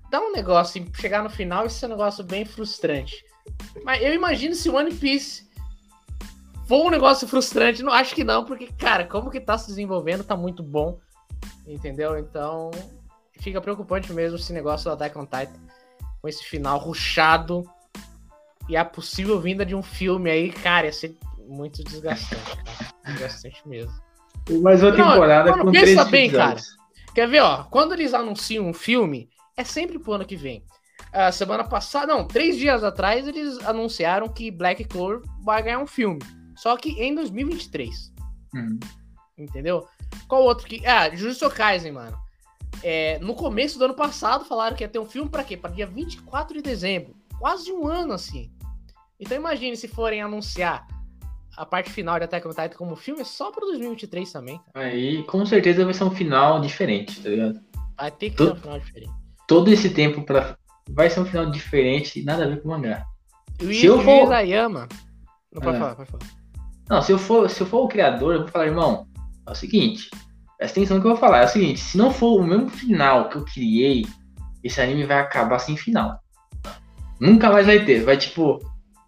[0.09, 3.23] dá um negócio, chegar no final, isso é um negócio bem frustrante.
[3.83, 5.49] Mas eu imagino se One Piece
[6.67, 10.23] for um negócio frustrante, não acho que não, porque, cara, como que tá se desenvolvendo,
[10.23, 10.99] tá muito bom.
[11.67, 12.17] Entendeu?
[12.17, 12.71] Então,
[13.39, 15.59] fica preocupante mesmo esse negócio do Attack on Titan
[16.21, 17.63] com esse final ruchado
[18.69, 21.17] e a possível vinda de um filme aí, cara, ia ser
[21.47, 22.93] muito desgastante, cara.
[23.05, 23.93] Desgastante mesmo.
[24.61, 26.59] Mais uma temporada não, com pensa três bem, cara.
[27.13, 27.63] Quer ver, ó?
[27.63, 30.63] Quando eles anunciam um filme, é sempre pro ano que vem.
[31.11, 35.87] A semana passada, não, três dias atrás, eles anunciaram que Black Clover vai ganhar um
[35.87, 36.19] filme.
[36.55, 38.13] Só que em 2023.
[38.53, 38.79] Uhum.
[39.37, 39.87] Entendeu?
[40.27, 40.85] Qual outro que.
[40.85, 42.17] Ah, Jujutsu Kaisen, mano.
[42.83, 45.57] É, no começo do ano passado falaram que ia ter um filme para quê?
[45.57, 47.15] Para dia 24 de dezembro.
[47.39, 48.51] Quase um ano assim.
[49.19, 50.87] Então imagine se forem anunciar
[51.55, 54.59] a parte final de Attack on Titan como filme, é só para 2023 também.
[54.73, 54.87] Cara.
[54.87, 57.61] Aí com certeza vai ser um final diferente, tá ligado?
[57.97, 59.13] Vai ter que todo, ser um final diferente.
[59.47, 60.57] Todo esse tempo para
[60.93, 63.03] vai ser um final diferente, nada a ver com o mangá.
[63.61, 64.87] O se eu for Isayama,
[65.51, 65.79] não pode é.
[65.79, 66.23] falar, pode falar.
[66.89, 69.07] Não, se eu for, se eu for o criador, eu vou falar, irmão,
[69.47, 70.09] é o seguinte,
[70.61, 71.39] Presta atenção no que eu vou falar.
[71.39, 74.05] É o seguinte: se não for o mesmo final que eu criei,
[74.63, 76.19] esse anime vai acabar sem final.
[77.19, 78.03] Nunca mais vai ter.
[78.03, 78.59] Vai tipo.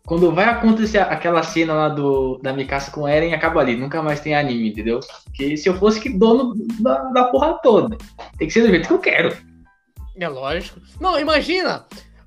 [0.03, 3.77] Quando vai acontecer aquela cena lá do, da Mikasa com Eren, acaba ali.
[3.77, 4.99] Nunca mais tem anime, entendeu?
[5.25, 7.97] Porque se eu fosse que dono da, da porra toda,
[8.37, 9.37] tem que ser do jeito que eu quero.
[10.15, 10.79] É lógico.
[10.99, 11.85] Não, imagina!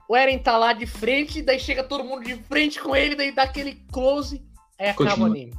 [0.09, 3.33] O Eren tá lá de frente, daí chega todo mundo de frente com ele, daí
[3.33, 4.43] dá aquele close,
[4.79, 5.29] aí acaba Continua.
[5.29, 5.55] o anime.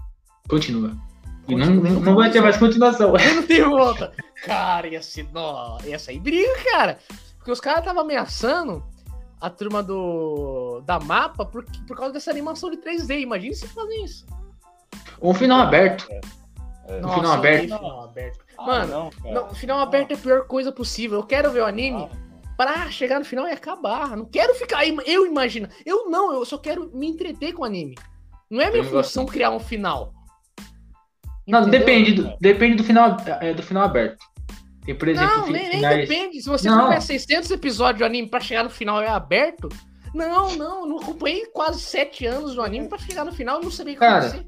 [0.47, 0.97] Continua.
[1.47, 3.13] E não, não vai ter mais continuação.
[3.36, 4.11] Não tem volta.
[4.43, 5.28] Cara, ia ser.
[5.34, 6.99] Não, ia sair briga, cara.
[7.38, 8.84] Porque os caras estavam ameaçando
[9.39, 13.21] a turma do da mapa por, por causa dessa animação de 3D.
[13.21, 14.25] Imagina se fazem isso.
[15.21, 16.05] Um final aberto.
[16.11, 16.19] É.
[16.88, 17.05] É.
[17.05, 17.63] Um final aberto.
[17.63, 18.45] Final aberto.
[18.57, 21.19] Ah, Mano, não, não, final aberto é a pior coisa possível.
[21.19, 22.53] Eu quero ver o anime ah.
[22.55, 24.15] pra chegar no final e acabar.
[24.15, 24.88] Não quero ficar.
[24.88, 25.67] Eu imagino.
[25.85, 27.95] Eu não, eu só quero me entreter com o anime.
[28.49, 30.13] Não é minha função criar um final.
[31.45, 34.17] Não, depende do, depende do final, é, do final aberto.
[34.85, 35.97] Tem, por exemplo, não, nem, finais...
[35.97, 36.41] nem depende.
[36.41, 36.99] Se você não.
[36.99, 39.69] 600 episódios de anime pra chegar no final é aberto,
[40.13, 43.71] não, não, não acompanhei quase 7 anos do anime pra chegar no final e não
[43.71, 44.45] sabia o que Cara,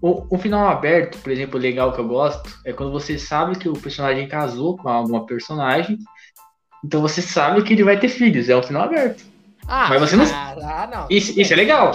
[0.00, 3.68] o, o final aberto, por exemplo, legal que eu gosto, é quando você sabe que
[3.68, 5.98] o personagem casou com alguma personagem,
[6.84, 9.24] então você sabe que ele vai ter filhos, é um final aberto.
[9.66, 10.24] Ah, Mas você não.
[10.24, 11.06] Ah, não.
[11.10, 11.94] Isso, isso é legal.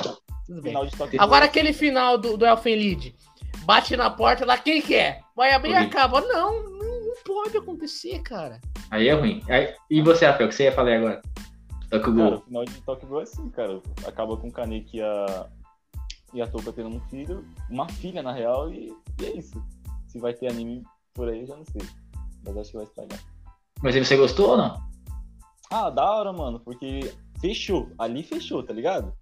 [1.17, 3.15] Agora aquele final do, do Elfen Lied
[3.65, 5.19] bate na porta lá, quem que é?
[5.35, 6.21] Vai abrir e acaba.
[6.21, 8.59] Não, não pode acontecer, cara.
[8.91, 9.41] Aí é ruim.
[9.49, 11.21] Aí, e você, Rafael, o que você ia falar agora?
[11.89, 12.29] Tokyo Ghoul.
[12.29, 13.81] Cara, o final de Tokyo Ghoul é assim, cara.
[14.05, 15.47] Acaba com o Kaneki e a,
[16.33, 19.63] e a Toka tendo um filho, uma filha, na real, e, e, é isso.
[20.07, 21.81] Se vai ter anime por aí, eu já não sei.
[22.45, 23.19] Mas acho que vai estragar.
[23.81, 24.77] Mas aí você gostou ou não?
[25.69, 27.89] Ah, da hora, mano, porque fechou.
[27.97, 29.13] Ali fechou, tá ligado?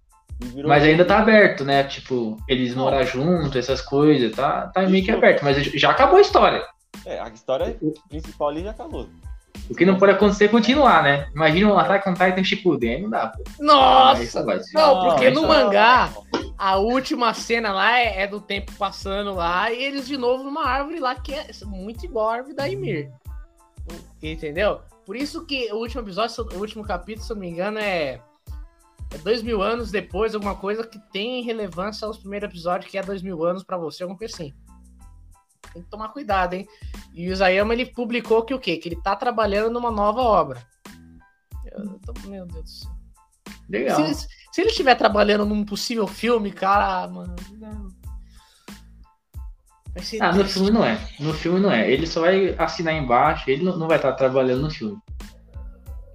[0.66, 1.84] Mas ainda tá aberto, né?
[1.84, 6.20] Tipo, eles moram junto, essas coisas, tá, tá meio que aberto, mas já acabou a
[6.22, 6.62] história.
[7.04, 9.08] É, a história principal ali já acabou.
[9.70, 11.28] O que não pode acontecer é continuar, né?
[11.34, 13.42] Imagina um Attack on Titan Shippuden, não dá, pô.
[13.60, 14.44] Nossa!
[14.74, 16.10] Não, porque no mangá,
[16.58, 20.66] a última cena lá é, é, do tempo passando lá e eles de novo numa
[20.66, 23.10] árvore lá que é muito igual a árvore da Ymir.
[24.22, 24.80] Entendeu?
[25.04, 28.20] Por isso que o último episódio, o último capítulo, se eu não me engano, é
[29.12, 33.02] é dois mil anos depois, alguma coisa que tem relevância aos primeiros episódios, que é
[33.02, 34.54] dois mil anos para você, alguma coisa assim.
[35.72, 36.66] Tem que tomar cuidado, hein?
[37.14, 38.76] E o Isayama, ele publicou que o quê?
[38.76, 40.66] Que ele tá trabalhando numa nova obra.
[41.66, 42.28] Eu tô...
[42.28, 42.92] Meu Deus do céu.
[43.68, 44.14] Legal.
[44.14, 47.36] Se, se ele estiver trabalhando num possível filme, cara, mano...
[47.58, 47.88] Não.
[50.20, 50.98] Ah, no filme não é.
[51.20, 51.90] No filme não é.
[51.90, 54.98] Ele só vai assinar embaixo, ele não, não vai estar trabalhando no filme.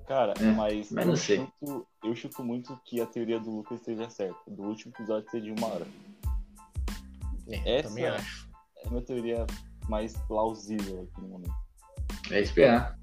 [0.07, 4.09] Cara, é, mas, mas eu, chuto, eu chuto muito que a teoria do Lucas esteja
[4.09, 4.39] certa.
[4.47, 5.85] Do último episódio ser de uma hora.
[7.49, 8.49] É, Essa também acho.
[8.77, 9.45] é a minha teoria
[9.87, 11.53] mais plausível aqui no momento.
[12.31, 12.97] É esperar.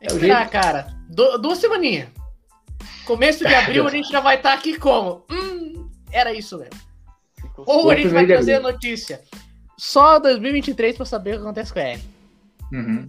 [0.00, 0.94] É, é esperar, cara.
[1.08, 2.08] Du duas semaninhas.
[3.06, 5.24] Começo de abril a gente já vai estar tá aqui como?
[5.30, 6.80] Hum, era isso mesmo.
[7.58, 9.22] Ou a gente vai trazer a notícia.
[9.78, 12.02] Só 2023 pra saber o que acontece com a R.
[12.72, 13.08] Uhum.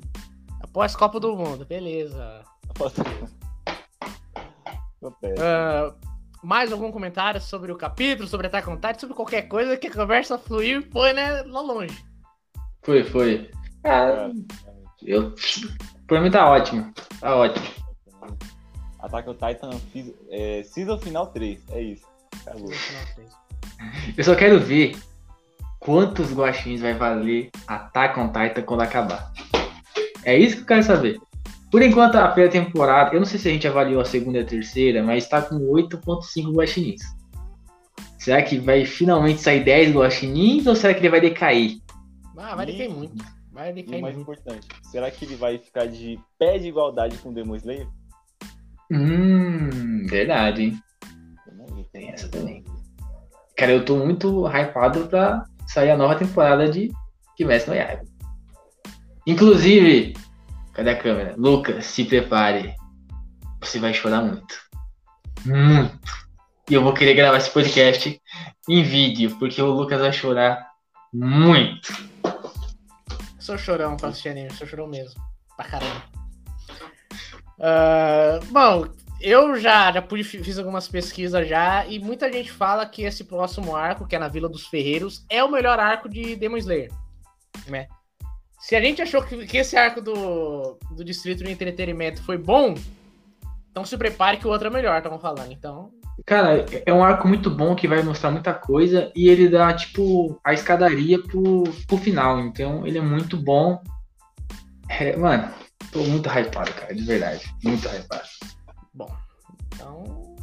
[0.61, 2.43] Após Copa do Mundo, beleza.
[5.01, 5.95] uh,
[6.43, 9.93] mais algum comentário sobre o capítulo, sobre Attack on Titan, sobre qualquer coisa que a
[9.93, 12.05] conversa fluiu e foi, né, lá longe.
[12.87, 13.49] Foi, foi.
[13.83, 14.31] Ah,
[15.05, 15.35] eu,
[16.07, 16.89] pra mim tá ótimo.
[17.19, 17.67] Tá ótimo.
[18.99, 19.69] Attack on Titan
[20.29, 21.59] é, Season Final 3.
[21.71, 22.05] É isso.
[22.45, 22.71] Acabou.
[24.17, 24.95] Eu só quero ver
[25.81, 29.33] quantos guaxins vai valer Attack on Titan quando acabar.
[30.23, 31.19] É isso que eu quero saber.
[31.69, 34.41] Por enquanto, a primeira temporada, eu não sei se a gente avaliou a segunda e
[34.43, 37.01] a terceira, mas está com 8.5 guaxinins.
[38.17, 41.81] Será que vai finalmente sair 10 guaxinins ou será que ele vai decair?
[42.37, 43.23] Ah, vai decair muito.
[43.51, 44.31] Vai decair e mais muito.
[44.31, 47.87] importante, será que ele vai ficar de pé de igualdade com o Demon Slayer?
[48.91, 50.79] Hum, verdade, hein?
[51.91, 52.63] Tem essa também.
[53.57, 56.91] Cara, eu tô muito hypado pra sair a nova temporada de
[57.35, 58.03] Kimetsu no Yaiba.
[59.25, 60.13] Inclusive,
[60.73, 61.35] cadê a câmera?
[61.37, 62.75] Lucas, se prepare.
[63.61, 64.55] Você vai chorar muito.
[65.43, 65.99] Muito.
[66.69, 68.21] E eu vou querer gravar esse podcast
[68.69, 70.67] em vídeo, porque o Lucas vai chorar
[71.13, 71.91] muito.
[73.47, 75.21] Sou chorão pra assistir anime, sou chorão mesmo.
[75.55, 76.03] Pra caramba.
[77.57, 78.85] Uh, bom,
[79.21, 83.73] eu já, já pude, fiz algumas pesquisas já, e muita gente fala que esse próximo
[83.73, 86.91] arco, que é na Vila dos Ferreiros, é o melhor arco de Demon Slayer.
[87.67, 87.87] Né?
[88.59, 92.75] Se a gente achou que, que esse arco do, do Distrito de Entretenimento foi bom,
[93.71, 95.53] então se prepare que o outro é melhor, estamos falando.
[95.53, 95.89] Então.
[96.25, 100.39] Cara, é um arco muito bom que vai mostrar muita coisa e ele dá, tipo,
[100.43, 102.39] a escadaria pro, pro final.
[102.39, 103.81] Então ele é muito bom.
[104.89, 105.49] É, mano,
[105.91, 107.45] tô muito hypado, cara, de verdade.
[107.63, 108.27] Muito hypado.
[108.93, 109.09] Bom,
[109.73, 110.35] então.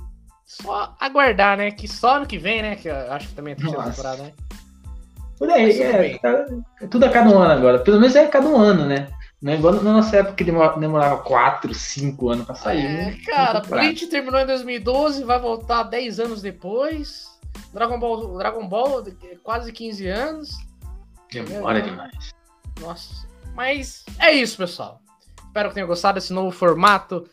[0.47, 1.71] Só aguardar, né?
[1.71, 2.77] Que só ano que vem, né?
[2.77, 4.33] Que eu acho que também é a terceira temporada, né?
[5.37, 6.47] Por aí, é, tá,
[6.81, 7.81] é, tudo a cada um ano agora.
[7.81, 9.09] Pelo menos é a cada um ano, né?
[9.45, 12.87] Não é igual na nossa época que demorava 4, 5 anos pra sair.
[12.87, 13.19] É, né?
[13.27, 17.39] cara, Bleach terminou em 2012, vai voltar 10 anos depois.
[17.71, 19.05] Dragon Ball, Dragon Ball
[19.43, 20.57] quase 15 anos.
[21.31, 22.31] Demora demais.
[22.81, 23.29] Nossa.
[23.55, 25.03] Mas é isso, pessoal.
[25.47, 27.29] Espero que tenham gostado desse novo formato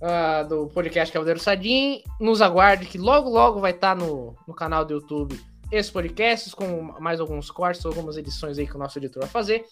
[0.00, 2.02] uh, do podcast Cavaleiro Sadim.
[2.18, 5.40] Nos aguarde que logo, logo vai estar tá no, no canal do YouTube
[5.74, 9.64] esses podcasts, com mais alguns cortes, algumas edições aí que o nosso editor vai fazer.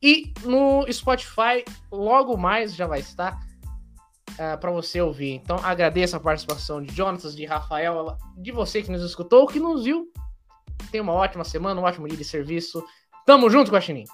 [0.00, 5.32] E no Spotify, logo mais já vai estar uh, ah, para você ouvir.
[5.32, 9.84] Então agradeço a participação de Jonatas, de Rafael, de você que nos escutou, que nos
[9.84, 10.06] viu.
[10.90, 12.84] Tenha uma ótima semana, um ótimo dia de serviço.
[13.26, 14.04] Tamo junto, Guaxinim.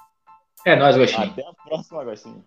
[0.64, 1.30] É nóis, Guaxinim.
[1.30, 2.44] Até a próxima, Guaxinim.